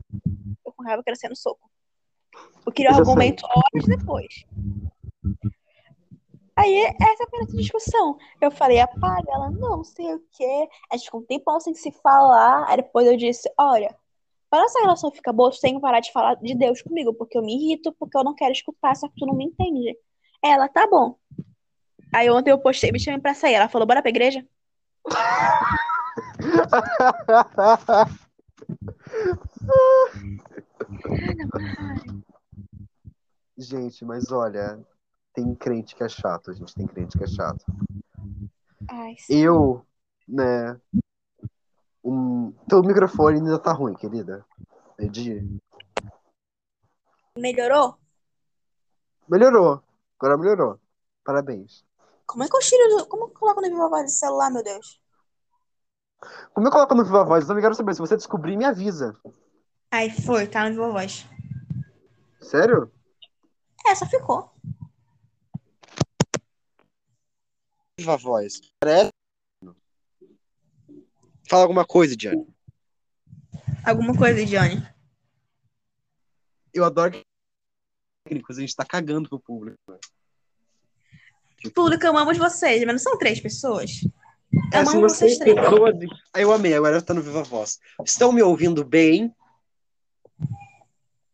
[0.64, 1.70] Tô com raiva, eu quero ser no soco.
[2.66, 4.46] Eu queria Eu argumento horas depois.
[6.58, 8.18] Aí, essa foi a nossa discussão.
[8.42, 9.32] Eu falei, apaga.
[9.32, 10.68] Ela, não, sei o quê.
[10.92, 12.66] A gente ficou um tempão sem se falar.
[12.68, 13.96] Aí depois eu disse, olha,
[14.50, 17.38] Pra nossa relação ficar boa, tu tem que parar de falar de Deus comigo, porque
[17.38, 19.98] eu me irrito, porque eu não quero escutar, só que tu não me entende.
[20.42, 21.18] Ela, tá bom.
[22.14, 23.56] Aí ontem eu postei, me chamei pra sair.
[23.56, 24.46] Ela falou, bora pra igreja?
[33.58, 34.80] Gente, mas olha,
[35.38, 36.74] tem crente que é chato, gente.
[36.74, 37.64] Tem crente que é chato.
[38.90, 39.16] Ai.
[39.30, 39.86] Eu,
[40.28, 40.82] né?
[42.04, 42.52] Um...
[42.68, 44.44] Teu microfone ainda tá ruim, querida.
[44.98, 45.48] Edi.
[47.38, 47.96] Melhorou?
[49.30, 49.84] Melhorou.
[50.20, 50.80] Agora melhorou.
[51.24, 51.86] Parabéns.
[52.26, 53.06] Como é que eu tiro.
[53.06, 55.00] Como eu coloco no viva voz do celular, meu Deus?
[56.52, 57.44] Como eu coloco no Viva Voz?
[57.44, 57.94] Eu também quero saber.
[57.94, 59.16] Se você descobrir, me avisa.
[59.92, 61.28] Ai, foi, tá no viva voz.
[62.42, 62.92] Sério?
[63.86, 64.52] É, só ficou.
[68.00, 68.62] Viva Voz.
[68.80, 69.12] Parece-
[71.50, 72.46] Fala alguma coisa, Diane.
[73.86, 74.86] Alguma coisa, Johnny.
[76.74, 77.24] Eu adoro que
[78.26, 79.78] técnicos, a gente tá cagando pro público.
[81.74, 84.02] Público, amamos vocês, mas não são três pessoas?
[84.74, 85.56] É, Amamos você vocês três.
[85.56, 85.96] pessoas...
[86.34, 87.80] Ah, Eu amei, agora tá no Viva Voz.
[88.06, 89.34] Estão me ouvindo bem?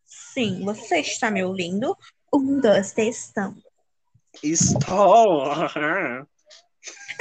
[0.05, 1.97] Sim, você está me ouvindo?
[2.32, 3.55] Um, dois, três, estão.
[4.41, 5.51] Estou.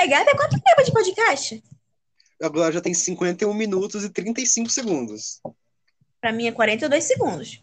[0.03, 1.63] É, gata, quanto tempo de podcast?
[2.43, 5.41] Agora já tem 51 minutos e 35 segundos.
[6.21, 7.63] Pra mim é 42 segundos.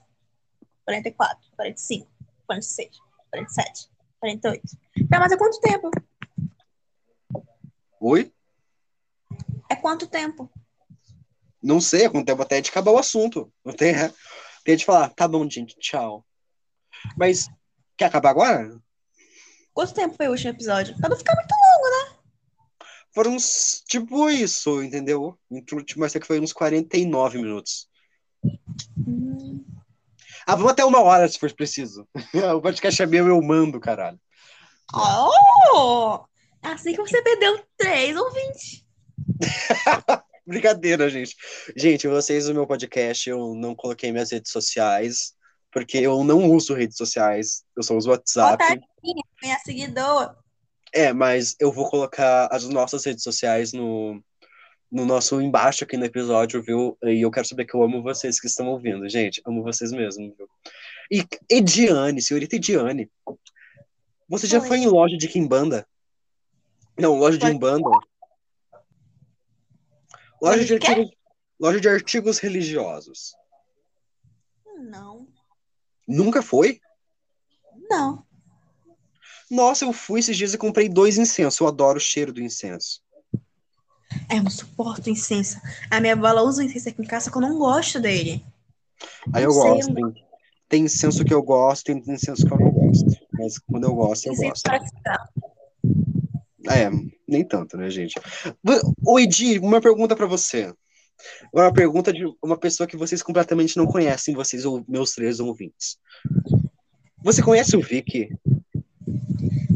[0.86, 2.10] 44, 45,
[2.48, 2.98] 46,
[3.30, 3.90] 47,
[4.22, 4.62] 48.
[5.10, 5.92] Tá, mas é quanto tempo?
[8.00, 8.32] Oi?
[9.70, 10.50] É quanto tempo?
[11.62, 13.52] Não sei, é com o tempo até de acabar o assunto.
[13.66, 14.14] Não tem, é.
[14.64, 16.26] Tem de falar, tá bom, gente, tchau.
[17.18, 17.50] Mas,
[17.98, 18.80] quer acabar agora?
[19.74, 20.98] Quanto tempo foi o último episódio?
[20.98, 21.79] Pra não ficar muito longo?
[23.14, 25.38] Foram uns, tipo isso, entendeu?
[25.50, 27.88] O último que foi uns 49 minutos.
[28.98, 29.66] Hum,
[30.46, 32.08] Ah, vamos até uma hora, se for preciso.
[32.56, 34.20] o podcast é meu, eu mando, caralho.
[34.94, 36.24] Oh!
[36.62, 38.86] Assim que você perdeu três ouvintes.
[40.46, 41.36] Brincadeira, gente.
[41.76, 45.34] Gente, vocês no meu podcast, eu não coloquei minhas redes sociais,
[45.72, 48.58] porque eu não uso redes sociais, eu só uso WhatsApp.
[48.58, 50.36] Bota minha, minha seguidora.
[50.94, 54.22] É, mas eu vou colocar as nossas redes sociais no,
[54.92, 56.98] no nosso embaixo aqui no episódio, viu?
[57.04, 59.42] E eu quero saber que eu amo vocês que estão ouvindo, gente.
[59.46, 60.50] Amo vocês mesmo, viu?
[61.12, 63.10] E Ediane, senhorita Ediane,
[64.28, 64.68] você já Oi.
[64.68, 65.88] foi em loja de Kimbanda?
[66.98, 67.90] Não, loja de Umbanda.
[70.42, 71.12] Loja de artigos,
[71.60, 73.34] loja de artigos religiosos.
[74.78, 75.28] Não,
[76.08, 76.82] Nunca foi?
[77.90, 78.26] não.
[79.50, 81.60] Nossa, eu fui esses dias e comprei dois incensos.
[81.60, 83.02] Eu adoro o cheiro do incenso.
[84.30, 85.60] É, eu não suporto incenso.
[85.90, 88.46] A minha avó ela usa incenso aqui em casa que eu não gosto dele.
[89.34, 89.94] Aí eu sei, gosto.
[89.94, 90.14] Tem,
[90.68, 93.06] tem incenso que eu gosto, tem incenso que eu não gosto.
[93.34, 94.64] Mas quando eu gosto, eu Incenso gosto.
[94.64, 95.30] para ficar.
[96.70, 96.90] É,
[97.28, 98.16] nem tanto, né, gente?
[99.06, 100.74] Ô, Edi, uma pergunta pra você.
[101.54, 105.98] Uma pergunta de uma pessoa que vocês completamente não conhecem, vocês, ou meus três ouvintes.
[107.24, 108.30] Você conhece o Vicky?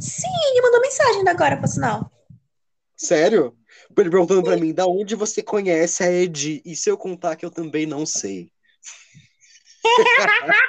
[0.04, 2.12] Sim, ele mandou mensagem agora, por sinal.
[2.97, 3.58] Sério?
[3.97, 6.62] Ele perguntando pra mim, da onde você conhece a Edi?
[6.66, 8.51] E se eu contar que eu também não sei?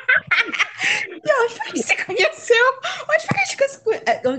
[1.24, 2.64] E onde foi que você conheceu?
[3.10, 3.92] Onde foi que a gente conheceu?
[4.06, 4.34] É, eu-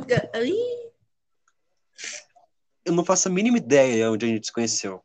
[2.86, 5.04] eu- não faço a mínima ideia onde a gente se conheceu.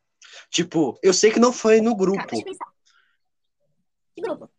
[0.51, 2.45] Tipo, eu sei que não foi no grupo.
[4.15, 4.51] Que grupo?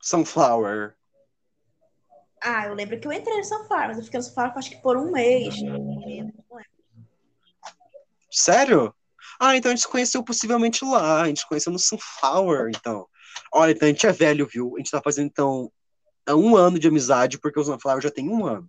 [0.00, 0.96] Sunflower.
[2.44, 4.82] Ah, eu lembro que eu entrei no Sunflower, mas eu fiquei no Sunflower acho que
[4.82, 5.54] por um mês.
[5.62, 6.34] Lembro.
[8.30, 8.94] Sério?
[9.38, 11.22] Ah, então a gente se conheceu possivelmente lá.
[11.22, 13.06] A gente se conheceu no Sunflower, então.
[13.52, 14.74] Olha, então a gente é velho, viu?
[14.74, 15.72] A gente tá fazendo, então,
[16.28, 18.68] um ano de amizade, porque o Sunflower já tem um ano.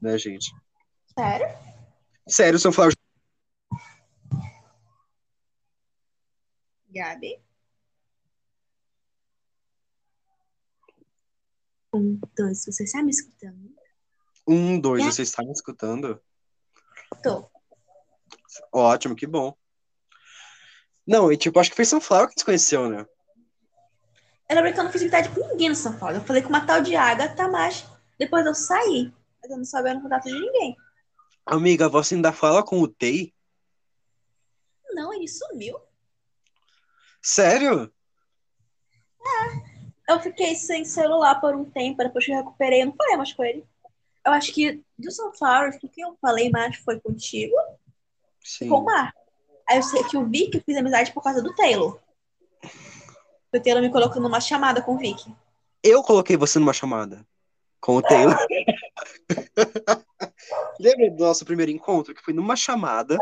[0.00, 0.50] Né, gente?
[1.16, 1.46] Sério?
[2.26, 2.92] Sério, o Sunflower.
[6.88, 7.40] Gabi?
[11.92, 13.74] Um, dois, você está me escutando?
[14.46, 15.10] Um, dois, É.
[15.10, 16.20] você está me escutando?
[17.22, 17.50] Tô.
[18.72, 19.56] Ótimo, que bom.
[21.06, 23.06] Não, e tipo, acho que foi Sunflower que a gente se conheceu, né?
[24.48, 26.16] Eu lembro que eu não fiz amizade com ninguém no São Paulo.
[26.16, 27.84] Eu falei com uma tal de Agatha, mas
[28.18, 29.12] depois eu saí.
[29.40, 30.76] Mas eu não sabia no contato de ninguém.
[31.46, 33.32] Amiga, você ainda fala com o Tei?
[34.92, 35.78] Não, ele sumiu.
[37.22, 37.92] Sério?
[40.10, 43.32] Eu fiquei sem celular por um tempo, depois que eu recuperei, eu não falei mais
[43.32, 43.64] com ele.
[44.26, 47.54] Eu acho que do Sunflower, com quem eu falei mais foi contigo
[48.42, 48.68] Sim.
[48.68, 49.14] com o Mar.
[49.68, 51.96] Aí eu sei que eu vi que eu fiz amizade por causa do Taylor.
[53.54, 55.32] O Taylor me colocou numa chamada com o Vicky.
[55.80, 57.24] Eu coloquei você numa chamada
[57.80, 58.36] com o Taylor.
[60.80, 62.16] Lembra do nosso primeiro encontro?
[62.16, 63.16] Que foi numa chamada.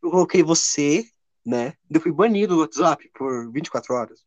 [0.00, 1.04] Eu coloquei você,
[1.44, 1.74] né?
[1.90, 4.25] Eu fui banido do WhatsApp por 24 horas.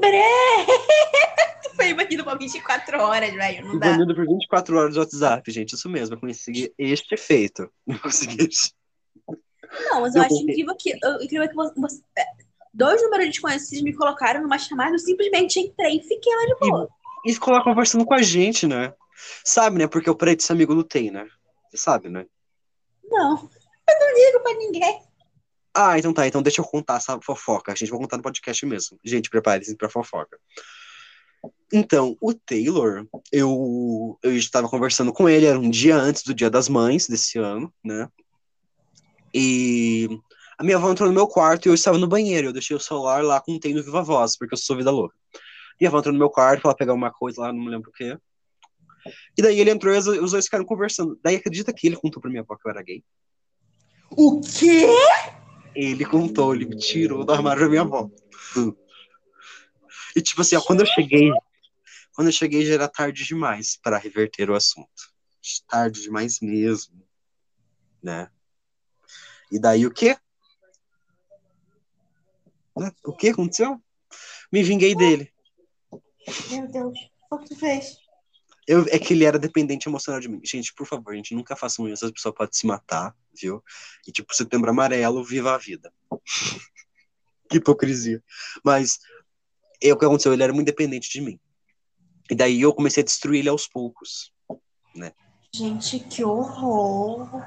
[0.00, 3.66] Tu foi banido por 24 horas, velho.
[3.66, 3.90] Não dá.
[3.90, 5.74] banido por 24 horas do WhatsApp, gente.
[5.74, 6.14] Isso mesmo.
[6.14, 7.70] Eu consegui este efeito.
[7.86, 8.74] Eu consegui este.
[9.90, 12.24] Não, mas eu Eu acho incrível que, incrível que você, é,
[12.72, 16.88] dois números desconhecidos me colocaram numa chamada, eu simplesmente entrei e fiquei lá de boa.
[17.24, 18.94] E ficou lá conversando com a gente, né?
[19.44, 19.86] Sabe, né?
[19.86, 21.26] Porque parei de ser amigo do Tem, né?
[21.68, 22.26] Você sabe, né?
[23.10, 23.32] Não,
[23.88, 25.05] eu não ligo pra ninguém.
[25.78, 26.26] Ah, então tá.
[26.26, 27.70] Então deixa eu contar essa fofoca.
[27.70, 28.98] A gente vai contar no podcast mesmo.
[29.04, 30.38] Gente, prepare-se pra fofoca.
[31.70, 36.48] Então, o Taylor, eu, eu estava conversando com ele, era um dia antes do Dia
[36.48, 38.08] das Mães desse ano, né?
[39.34, 40.08] E
[40.56, 42.48] a minha avó entrou no meu quarto e eu estava no banheiro.
[42.48, 45.14] Eu deixei o celular lá com o no Viva Voz, porque eu sou vida louca.
[45.78, 47.90] E a avó entrou no meu quarto pra pegar uma coisa lá, não me lembro
[47.90, 48.16] o quê.
[49.36, 51.20] E daí ele entrou e os os dois ficaram conversando.
[51.22, 53.04] Daí acredita que ele contou pra minha avó que eu era gay?
[54.10, 54.86] O quê?
[55.76, 58.10] Ele contou, ele me tirou do armário da minha avó.
[60.16, 61.30] E tipo assim, ó, quando eu cheguei,
[62.14, 65.14] quando eu cheguei já era tarde demais para reverter o assunto.
[65.68, 67.06] Tarde demais mesmo,
[68.02, 68.30] né?
[69.52, 70.16] E daí o quê?
[72.76, 72.90] Né?
[73.04, 73.78] O que aconteceu?
[74.50, 75.30] Me vinguei dele.
[76.50, 76.98] Meu Deus,
[77.30, 77.98] o que tu fez?
[78.66, 80.40] Eu, é que ele era dependente emocional de mim.
[80.44, 82.04] Gente, por favor, gente, nunca façam isso.
[82.04, 83.62] As pessoas podem se matar, viu?
[84.06, 85.92] E tipo, setembro amarelo, viva a vida.
[87.48, 88.22] que hipocrisia.
[88.64, 88.98] Mas
[89.80, 91.38] é o que aconteceu, ele era muito dependente de mim.
[92.30, 94.32] E daí eu comecei a destruir ele aos poucos.
[95.56, 97.42] Gente, que horror.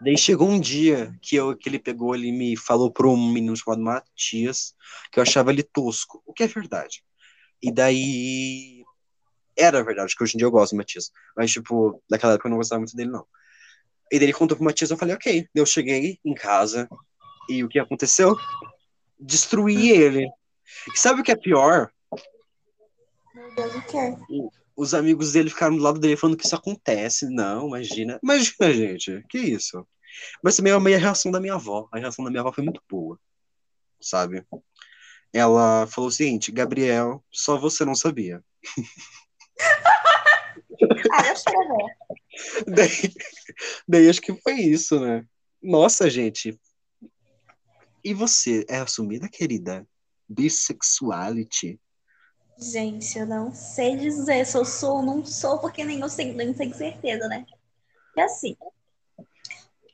[0.00, 3.56] Daí chegou um dia que, eu, que ele pegou, ele me falou para um menino
[3.56, 4.74] chamado Matias,
[5.10, 7.02] que eu achava ele tosco, o que é verdade.
[7.60, 8.79] E daí.
[9.60, 11.10] Era verdade, que hoje em dia eu gosto do Matias.
[11.36, 13.26] Mas, tipo, naquela época eu não gostava muito dele, não.
[14.10, 15.46] E daí ele contou pro Matias, eu falei, ok.
[15.54, 16.88] Eu cheguei em casa
[17.48, 18.36] e o que aconteceu?
[19.18, 20.26] Destruí ele.
[20.94, 21.90] E sabe o que é pior?
[23.34, 23.74] Meu Deus,
[24.30, 24.50] o?
[24.76, 27.28] Os amigos dele ficaram do lado dele falando que isso acontece.
[27.28, 28.18] Não, imagina.
[28.22, 29.22] Imagina, gente.
[29.28, 29.86] Que isso?
[30.42, 31.86] Mas também é a reação da minha avó.
[31.92, 33.20] A reação da minha avó foi muito boa.
[34.00, 34.42] Sabe?
[35.32, 38.42] Ela falou o seguinte: Gabriel, só você não sabia.
[41.12, 42.74] Ah, ver.
[42.74, 43.14] Daí,
[43.86, 45.24] daí acho que foi isso, né?
[45.62, 46.58] Nossa, gente.
[48.02, 49.86] E você é assumida, querida?
[50.28, 51.78] Bissexuality?
[52.58, 56.32] Gente, eu não sei dizer se eu sou ou não sou, porque nem eu sei,
[56.32, 57.44] nem tenho certeza, né?
[58.16, 58.56] É assim,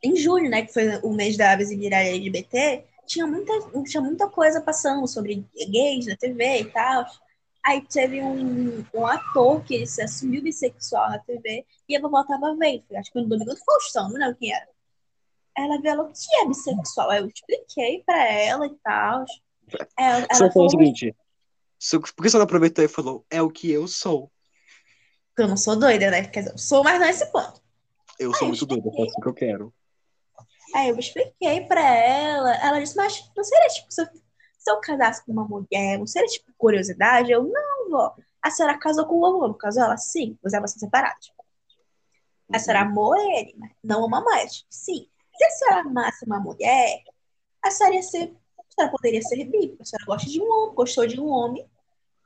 [0.03, 3.53] em julho, né, que foi o mês da visibilidade LGBT, tinha muita,
[3.85, 7.07] tinha muita coisa passando sobre gays na TV e tal.
[7.67, 12.23] Aí teve um, um ator que ele se assumiu bissexual na TV e a vovó
[12.25, 14.69] tava vendo, acho que no Domingo do Faustão, não lembro quem era.
[15.59, 17.11] Ela falou que é bissexual.
[17.11, 19.25] Aí eu expliquei pra ela e tal.
[19.99, 21.17] Ela, Você ela falou falou o seguinte:
[21.79, 24.31] "Su- por que você não aproveitou e falou, é o que eu sou?
[25.35, 26.25] que eu não sou doida, né?
[26.27, 27.61] Quer dizer, eu sou, mas não é esse ponto.
[28.19, 29.75] Eu sou muito doida, eu faço o que eu quero.
[30.75, 34.07] Aí eu expliquei pra ela, ela disse, mas não seria tipo, se eu,
[34.67, 37.31] se eu casasse com uma mulher, não seria tipo curiosidade?
[37.31, 38.17] Eu, não, vó.
[38.43, 39.85] A senhora casou com o vovô, não casou?
[39.85, 41.33] Ela, sim, os elas são separados.
[42.53, 44.67] A senhora amou ele, mas não ama mais.
[44.69, 45.09] Sim.
[45.37, 47.01] Se a senhora amasse uma mulher,
[47.63, 50.75] a senhora ia ser, a senhora poderia ser bi, a senhora gosta de um homem,
[50.75, 51.65] gostou de um homem,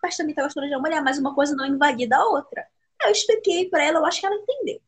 [0.02, 2.66] mas também tá gostando de uma mulher, mas uma coisa não invalida a outra.
[3.02, 4.80] Aí eu expliquei pra ela, eu acho que ela entendeu.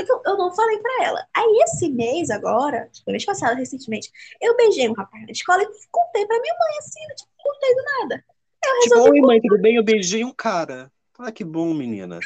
[0.00, 1.26] Só que eu, eu não falei pra ela.
[1.36, 5.66] Aí esse mês agora, tipo, mês passado, recentemente, eu beijei um rapaz na escola e
[5.90, 8.24] contei pra minha mãe, assim, né, tipo, contei do nada.
[8.64, 9.76] Eu Tipo, oi mãe, tudo bem?
[9.76, 10.90] Eu beijei um cara.
[11.18, 12.18] Ah, que bom, menina.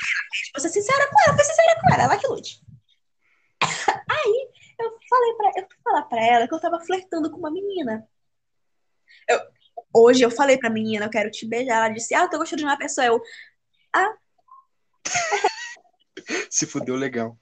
[0.44, 2.60] tipo, ser sincera com ela, fui sincera com ela, ela que lute.
[3.60, 4.48] Aí
[4.78, 8.06] eu falei pra, eu fui falar pra ela que eu tava flertando com uma menina.
[9.28, 9.40] Eu-
[9.92, 11.78] hoje eu falei pra menina, eu quero te beijar.
[11.78, 13.04] Ela disse, ah, eu tô gostando de uma pessoa.
[13.06, 13.20] Eu,
[16.50, 17.36] Se fudeu legal.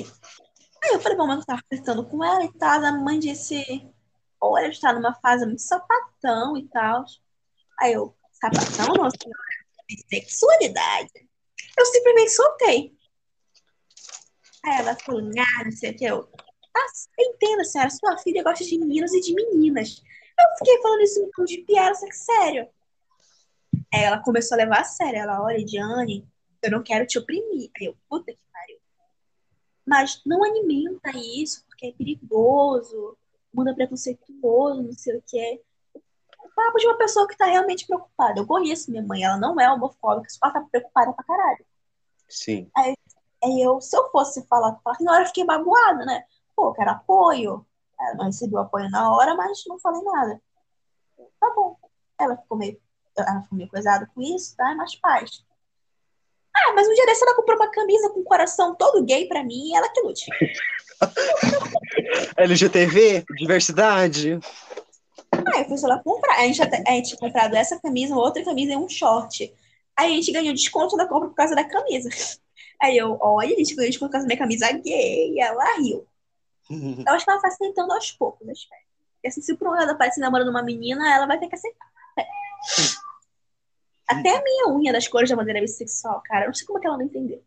[0.00, 2.84] Aí eu falei, bom, mas eu tava flertando com ela e tal.
[2.84, 3.62] A mãe disse,
[4.40, 7.04] olha, está numa fase muito sapatão e tal.
[7.78, 11.10] Aí eu, sapatão não, senhora, bissexualidade.
[11.78, 12.96] Eu simplesmente soltei.
[14.64, 16.04] Aí ela falou, ah, não sei o que.
[16.04, 16.28] Eu,
[16.76, 16.86] ah,
[17.18, 20.02] entenda, senhora, sua filha gosta de meninos e de meninas.
[20.38, 22.68] Eu fiquei falando isso tom de piada, só que sério.
[23.92, 25.18] Aí ela começou a levar a sério.
[25.18, 26.28] Ela, olha, Diane,
[26.62, 27.70] eu não quero te oprimir.
[27.78, 28.45] Aí eu, puta que.
[29.86, 33.16] Mas não alimenta isso, porque é perigoso,
[33.56, 35.62] mundo é preconceituoso, não sei o quê.
[36.54, 38.40] papo de uma pessoa que tá realmente preocupada.
[38.40, 41.64] Eu conheço minha mãe, ela não é homofóbica, só tá preocupada pra caralho.
[42.28, 42.70] Sim.
[42.76, 42.94] Aí
[43.62, 46.24] eu, se eu fosse falar, falar que na hora eu fiquei magoada, né?
[46.54, 47.66] Pô, eu quero apoio.
[47.98, 50.42] Ela não recebeu apoio na hora, mas não falei nada.
[51.40, 51.76] Tá bom.
[52.18, 52.80] Ela ficou meio,
[53.16, 54.74] ela ficou meio coisada com isso, tá?
[54.74, 55.44] Mas paz.
[56.56, 59.44] Ah, mas um dia desse ela comprou uma camisa com o coração todo gay pra
[59.44, 60.24] mim e ela que lute.
[62.38, 64.38] LGTV, diversidade.
[65.54, 66.38] Aí eu fui lá comprar.
[66.38, 69.52] A gente, até, a gente tinha comprado essa camisa, outra camisa e um short.
[69.96, 72.08] Aí a gente ganhou desconto na compra por causa da camisa.
[72.80, 75.34] Aí eu, olha, a gente ganhou desconto por causa da minha camisa gay.
[75.34, 76.06] E ela riu.
[77.06, 78.82] Eu acho que ela faz tentando aos poucos, espero.
[79.14, 81.86] Porque assim, se por um lado aparece namorando uma menina, ela vai ter que aceitar.
[82.18, 82.24] É.
[84.06, 86.80] Até a minha unha das cores da bandeira bissexual, cara, eu não sei como é
[86.80, 87.42] que ela não entendeu.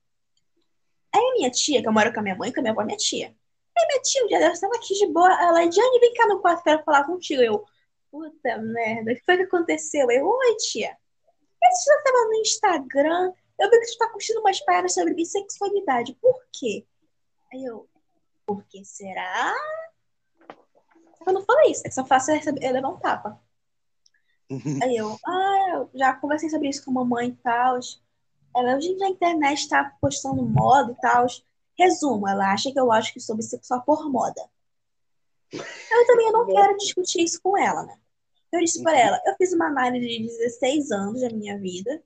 [1.13, 2.97] Aí minha tia, que eu moro com a minha mãe, com a minha avó, minha
[2.97, 3.35] tia.
[3.77, 6.39] Aí minha tia, um dia dela estava aqui de boa, ela, Diane, vem cá no
[6.41, 7.41] quarto, quero falar contigo.
[7.41, 7.65] Eu,
[8.11, 10.11] puta merda, o que foi que aconteceu?
[10.11, 10.97] Eu, oi, tia.
[11.63, 16.13] Esse dia tava no Instagram, eu vi que tu tá curtindo umas paradas sobre bissexualidade.
[16.21, 16.85] Por quê?
[17.51, 17.87] Aí eu,
[18.45, 19.53] por que será?
[21.25, 23.39] Eu não falei isso, é que só faço eu levar um tapa.
[24.81, 27.79] Aí eu, ah, eu já conversei sobre isso com a mamãe e tal.
[28.55, 31.27] Ela hoje na internet tá postando moda e tal.
[31.77, 34.41] Resumo, ela acha que eu acho que sou bissexual por moda.
[35.53, 37.97] Eu também não quero discutir isso com ela, né?
[38.51, 42.01] Eu disse para ela, eu fiz uma análise de 16 anos da minha vida,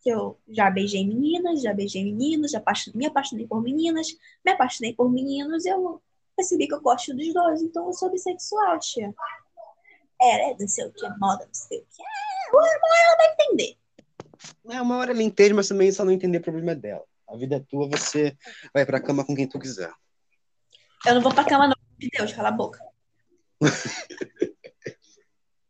[0.00, 2.62] que eu já beijei meninas, já beijei meninos, já
[2.94, 6.00] me apaixonei por meninas, me apaixonei por meninos, eu
[6.36, 9.12] percebi que eu gosto dos dois, então eu sou bissexual, tia
[10.22, 12.02] era, não sei o que, moda, não sei o que.
[12.02, 13.76] É, uma hora ela vai entender.
[14.70, 17.04] É, uma hora ela entende, mas também ela não entender, o problema é dela.
[17.28, 18.36] A vida é tua, você
[18.72, 19.92] vai pra cama com quem tu quiser.
[21.06, 21.74] Eu não vou pra cama, não.
[21.98, 22.78] De Deus, cala a boca.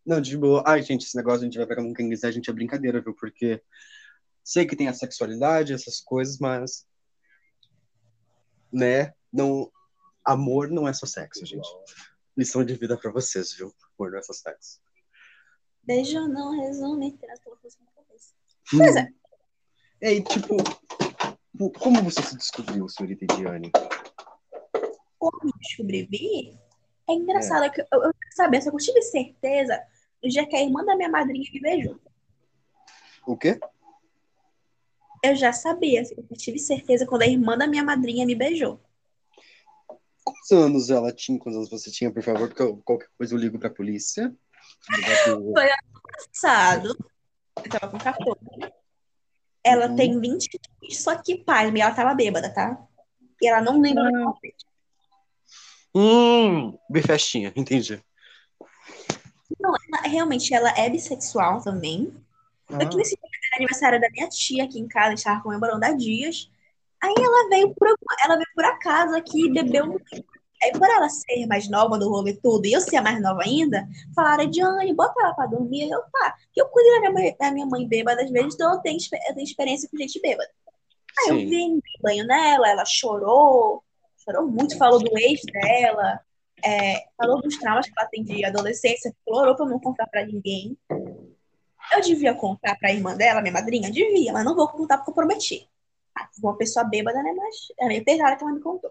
[0.04, 0.62] não, de boa.
[0.66, 2.52] Ai, gente, esse negócio a gente vai pra cama com quem quiser, a gente é
[2.52, 3.14] brincadeira, viu?
[3.14, 3.62] Porque
[4.42, 6.86] sei que tem a sexualidade, essas coisas, mas.
[8.72, 9.12] Né?
[9.32, 9.70] Não.
[10.24, 11.68] Amor não é só sexo, gente.
[12.36, 13.72] Lição de vida pra vocês, viu?
[13.96, 14.80] por nessas sexo.
[15.84, 18.34] Beijo não resume ter aquela coisa na cabeça.
[18.74, 18.78] Hum.
[18.78, 19.08] Pois é.
[20.00, 20.56] E aí, tipo,
[21.78, 23.70] como você se descobriu, senhorita Diane?
[25.18, 26.58] Como me descobri?
[27.08, 27.70] É engraçado é.
[27.70, 29.80] que eu, eu sabia, só que eu tive certeza
[30.22, 32.00] no dia que a irmã da minha madrinha me beijou.
[33.26, 33.60] O quê?
[35.22, 38.80] Eu já sabia, eu tive certeza quando a irmã da minha madrinha me beijou.
[40.24, 41.38] Quantos anos ela tinha?
[41.38, 42.48] Quantos anos você tinha, por favor?
[42.48, 44.34] Porque eu, qualquer coisa eu ligo pra polícia.
[45.24, 46.02] Foi ano
[46.32, 46.96] passado.
[47.56, 48.38] Eu tava com 14.
[49.64, 49.96] Ela uhum.
[49.96, 50.60] tem 20
[50.90, 52.76] só que, pai, ela tava bêbada, tá?
[53.40, 54.32] E ela não lembra ah.
[55.94, 58.02] Hum, bem festinha, entendi.
[59.60, 62.12] Não, ela, realmente, ela é bissexual também.
[62.68, 62.86] Ah.
[62.86, 63.16] Que nesse
[63.54, 66.50] aniversário da minha tia aqui em casa, a gente tava comemorando há dias.
[67.02, 67.88] Aí ela veio por,
[68.24, 70.04] ela veio por acaso aqui e bebeu muito.
[70.62, 73.84] Aí, por ela ser mais nova do rolê tudo, e eu ser mais nova ainda,
[74.14, 75.90] falaram, Diane, bota ela pra dormir.
[75.90, 76.36] Eu, tá.
[76.52, 78.98] Que eu cuido da minha mãe, da minha mãe bêbada às vezes, então eu tenho,
[79.28, 80.48] eu tenho experiência com gente bêbada.
[81.18, 81.30] Aí Sim.
[81.30, 83.82] eu vi banho nela, ela chorou,
[84.24, 86.20] chorou muito, falou do ex dela,
[86.64, 90.78] é, falou dos traumas que ela tem de adolescência, florou pra não contar pra ninguém.
[91.92, 93.90] Eu devia contar pra irmã dela, minha madrinha?
[93.90, 95.68] Devia, mas não vou contar porque eu prometi
[96.42, 97.32] uma pessoa bêbada, né?
[97.32, 98.90] Mas é meio pesada que ela me contou.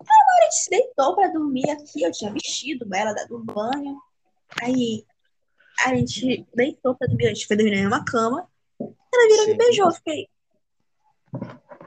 [0.00, 4.00] Aí a gente se deitou pra dormir aqui, eu tinha vestido ela do banho.
[4.62, 5.04] Aí
[5.84, 8.48] a gente deitou pra dormir, a gente foi dormir na mesma cama.
[8.80, 10.28] Ela virou e me beijou, eu fiquei.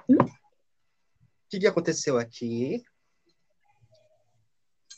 [0.10, 0.18] Hum?
[0.20, 2.84] O que, que aconteceu aqui?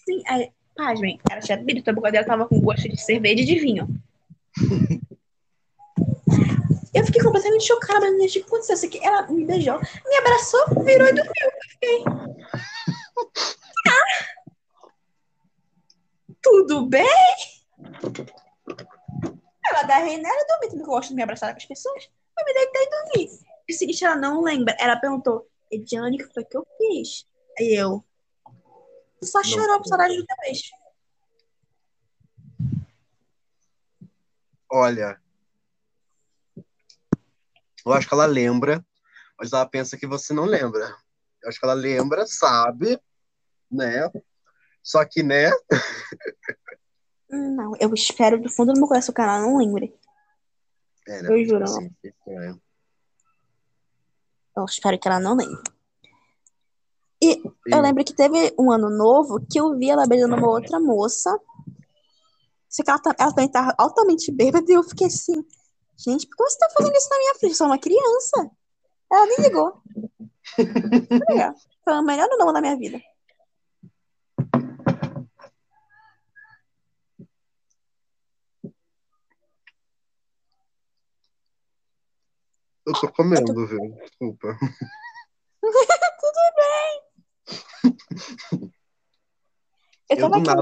[0.06, 3.46] Sim, aí, pasmem, ela tinha bebido, a boca dela tava com gosto de cerveja e
[3.46, 3.88] de vinho.
[6.94, 8.76] Eu fiquei completamente chocada, mas o que aconteceu?
[8.76, 11.34] Isso aqui, ela me beijou, me abraçou, virou e dormiu.
[11.42, 12.04] Eu fiquei.
[13.88, 14.32] Ah,
[16.42, 17.08] tudo bem?
[19.66, 20.70] Ela agarrei nela e dormi.
[20.70, 22.10] Também gosto de me abraçar com as pessoas.
[22.38, 23.40] Eu me deitei e dormi.
[23.70, 24.76] E o seguinte, ela não lembra.
[24.80, 27.26] Ela perguntou, Ediane, o que foi que eu fiz?
[27.58, 28.04] Aí eu.
[29.24, 30.72] Só chorou por saudade do teu beijo.
[34.70, 35.22] Olha,
[37.86, 38.86] eu acho que ela lembra,
[39.40, 40.96] mas ela pensa que você não lembra.
[41.42, 43.00] Eu acho que ela lembra, sabe,
[43.70, 44.10] né?
[44.84, 45.52] Só que, né?
[47.30, 49.96] Não, eu espero do fundo do meu coração que ela não lembre.
[51.08, 51.30] É, né?
[51.32, 51.64] Eu juro.
[51.64, 51.90] Assim,
[52.28, 52.54] é.
[54.58, 55.62] Eu espero que ela não lembre.
[57.24, 57.54] E Sim.
[57.68, 61.40] eu lembro que teve um ano novo que eu vi ela beijando uma outra moça.
[62.68, 65.46] Só que ela, tá- ela também tava altamente bêbada e eu fiquei assim,
[66.04, 67.52] gente, por que você tá fazendo isso na minha frente?
[67.52, 68.52] Eu sou uma criança.
[69.12, 69.82] Ela nem ligou.
[70.56, 71.54] Foi legal.
[71.84, 73.02] Foi o melhor não da minha vida.
[82.86, 83.96] Eu tô comendo, viu?
[84.02, 84.58] Desculpa.
[90.10, 90.62] Eu Eu tava do, nada,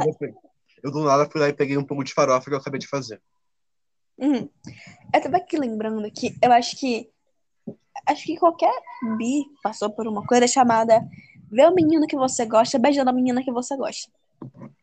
[0.83, 2.87] eu do nada fui lá e peguei um pouco de farofa que eu acabei de
[2.87, 3.19] fazer.
[4.20, 4.49] Uhum.
[5.13, 7.09] Eu tava aqui lembrando que eu acho que
[8.07, 8.74] acho que qualquer
[9.17, 11.01] bi passou por uma coisa chamada
[11.51, 14.11] ver o menino que você gosta beijando a menina que você gosta.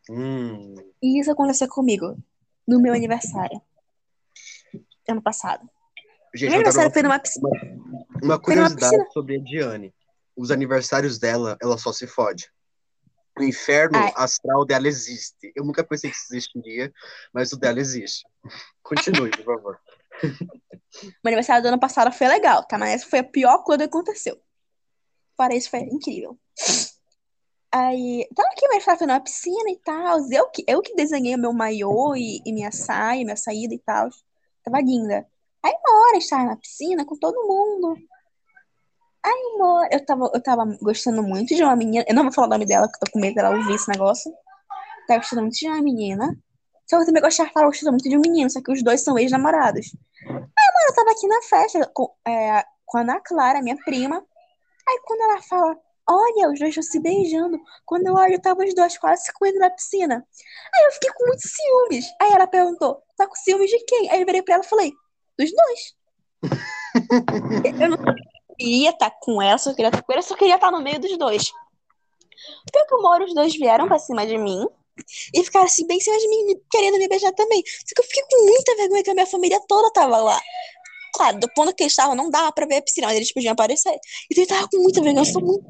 [0.09, 0.75] Hum.
[1.01, 2.17] E isso aconteceu comigo
[2.67, 3.61] no meu aniversário.
[5.07, 5.67] Ano passado.
[6.35, 7.49] Gente, meu aniversário foi numa piscina.
[7.49, 9.11] uma, uma curiosidade piscina.
[9.11, 9.93] sobre a Diane.
[10.35, 12.51] Os aniversários dela, ela só se fode.
[13.37, 14.11] O inferno Ai.
[14.15, 15.51] astral dela existe.
[15.55, 16.91] Eu nunca pensei que isso existiria,
[17.31, 18.25] mas o dela existe.
[18.81, 19.79] Continue, por favor.
[21.23, 22.77] Meu aniversário do ano passado foi legal, tá?
[22.77, 24.39] Mas essa foi a pior coisa que aconteceu.
[25.35, 26.37] Fora isso, foi incrível.
[27.71, 30.17] Aí, tava aqui, mas tava na piscina e tal.
[30.31, 33.79] Eu que, eu que desenhei o meu maiô e, e minha saia, minha saída e
[33.79, 34.09] tal.
[34.63, 35.27] Tava linda.
[35.63, 37.95] Aí, uma hora, estava na piscina com todo mundo.
[39.23, 42.05] Aí, hora, eu tava, eu tava gostando muito de uma menina.
[42.07, 43.89] Eu não vou falar o nome dela, porque eu tô com medo dela ouvir esse
[43.89, 44.31] negócio.
[45.07, 46.37] Tava gostando muito de uma menina.
[46.89, 49.01] Só que eu também gostava, tava gostando muito de um menino, só que os dois
[49.01, 49.87] são ex-namorados.
[50.25, 54.25] Eu tava aqui na festa com, é, com a Ana Clara, minha prima.
[54.87, 55.77] Aí quando ela fala,
[56.09, 57.59] olha, os dois estão se beijando.
[57.85, 60.25] Quando eu olho, tava os dois quase se comendo na piscina.
[60.75, 62.05] Aí eu fiquei com muitos ciúmes.
[62.21, 64.09] Aí ela perguntou, tá com ciúmes de quem?
[64.09, 64.93] Aí eu virei pra ela e falei,
[65.37, 65.97] dos dois.
[67.81, 67.97] eu não
[68.57, 71.17] queria estar com ela, só queria estar com ela, só queria estar no meio dos
[71.17, 71.51] dois.
[72.71, 74.65] Pior que uma hora os dois vieram pra cima de mim
[75.33, 77.63] e ficaram assim, bem em cima de mim, querendo me beijar também.
[77.65, 80.39] Só que eu fiquei com muita vergonha que a minha família toda tava lá.
[81.13, 83.53] Claro, do ponto que eles estavam, não dava pra ver a piscina, mas eles podiam
[83.53, 83.97] aparecer.
[84.31, 85.65] Então eu tava com muita vergonha, eu sou muito.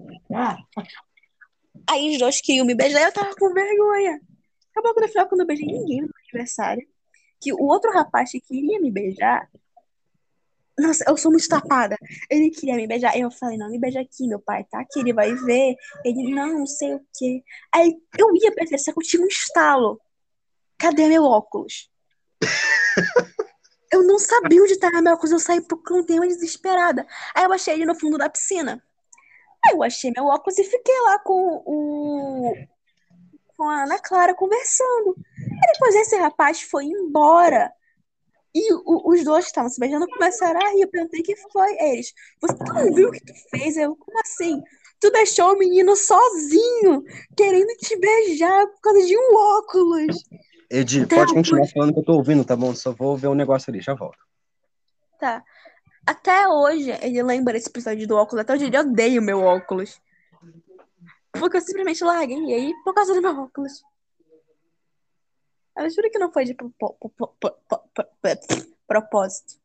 [1.89, 4.19] Aí os dois queriam me beijar e eu tava com vergonha.
[4.71, 6.87] Acabou que no final, quando eu beijei ninguém no meu aniversário,
[7.41, 9.49] que o outro rapaz que queria me beijar.
[10.79, 11.97] Nossa, eu sou muito tapada.
[12.29, 13.17] Ele queria me beijar.
[13.17, 15.75] Eu falei, não, me beija aqui, meu pai tá aqui, ele vai ver.
[16.05, 17.43] Ele, não, não sei o quê.
[17.73, 19.99] Aí eu ia pra ele, só que eu tinha um estalo.
[20.77, 21.89] Cadê meu óculos?
[23.91, 27.07] Eu não sabia onde estava meu óculos, eu saí pro canteiro desesperada.
[27.33, 28.83] Aí eu achei ele no fundo da piscina.
[29.65, 32.53] Aí eu achei meu óculos e fiquei lá com o.
[33.55, 35.15] com a Ana Clara conversando.
[35.17, 37.73] Aí depois esse rapaz foi embora.
[38.55, 40.81] E o- os dois que estavam se beijando começaram a rir.
[40.81, 41.71] Eu perguntei o que foi.
[41.79, 43.77] Eles, você não viu o que tu fez?
[43.77, 44.61] Eu, como assim?
[44.99, 47.03] Tu deixou o menino sozinho,
[47.35, 50.23] querendo te beijar por causa de um óculos.
[50.71, 52.73] Edi, Então, pode continuar falando que eu tô ouvindo, tá bom?
[52.73, 54.17] Só vou ver um negócio ali, já volto.
[55.19, 55.43] Tá.
[56.05, 58.41] Até hoje, ele lembra desse episódio do óculos.
[58.41, 59.99] Até hoje ele odeia o meu óculos.
[61.31, 63.83] Porque eu simplesmente larguei ele por causa do meu óculos.
[65.77, 67.57] Eu juro que não foi de pro- pro- pro- pro- pro-
[67.93, 69.61] pro- pro- propósito.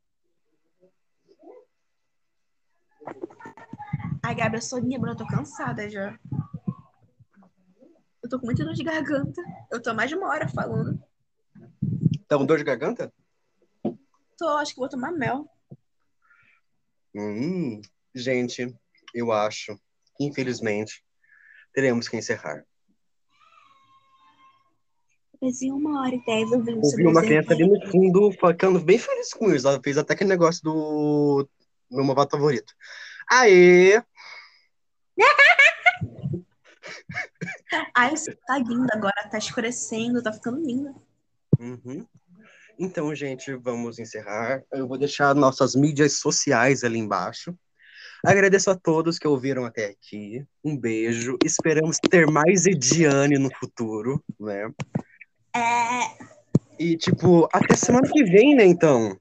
[4.22, 6.18] Ai, Gabi, eu sou bro, eu tô cansada já.
[8.22, 9.42] Eu tô com muita dor de garganta.
[9.70, 11.02] Eu tô mais de uma hora falando.
[12.28, 13.12] Tá com dor de garganta?
[14.38, 15.48] Tô, acho que vou tomar mel.
[17.14, 17.80] Hum,
[18.14, 18.74] gente,
[19.14, 19.78] eu acho,
[20.20, 21.04] infelizmente,
[21.74, 22.64] teremos que encerrar.
[25.42, 28.96] Fazia uma hora e dez ouvindo Ouvi sobre uma criança ali no fundo ficando bem
[28.96, 29.66] feliz com isso.
[29.66, 31.48] Ela fez até aquele negócio do
[31.90, 32.72] meu malvado favorito.
[33.28, 34.00] Aê!
[37.92, 40.94] Ai, você tá linda agora, tá escurecendo, tá ficando linda.
[41.58, 42.06] Uhum.
[42.78, 44.62] Então, gente, vamos encerrar.
[44.72, 47.52] Eu vou deixar nossas mídias sociais ali embaixo.
[48.24, 50.46] Agradeço a todos que ouviram até aqui.
[50.62, 51.36] Um beijo.
[51.44, 54.70] Esperamos ter mais Ediane no futuro, né?
[55.54, 56.32] É.
[56.78, 59.16] E, tipo, até semana que vem, né, então?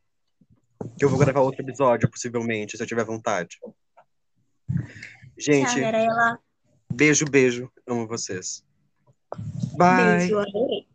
[0.98, 3.60] Que eu vou gravar outro episódio, possivelmente, se eu tiver vontade.
[5.38, 6.40] Gente, Tchau,
[6.92, 7.72] beijo, beijo.
[7.88, 8.64] Amo vocês.
[9.78, 10.28] Bye.
[10.30, 10.91] Beijo.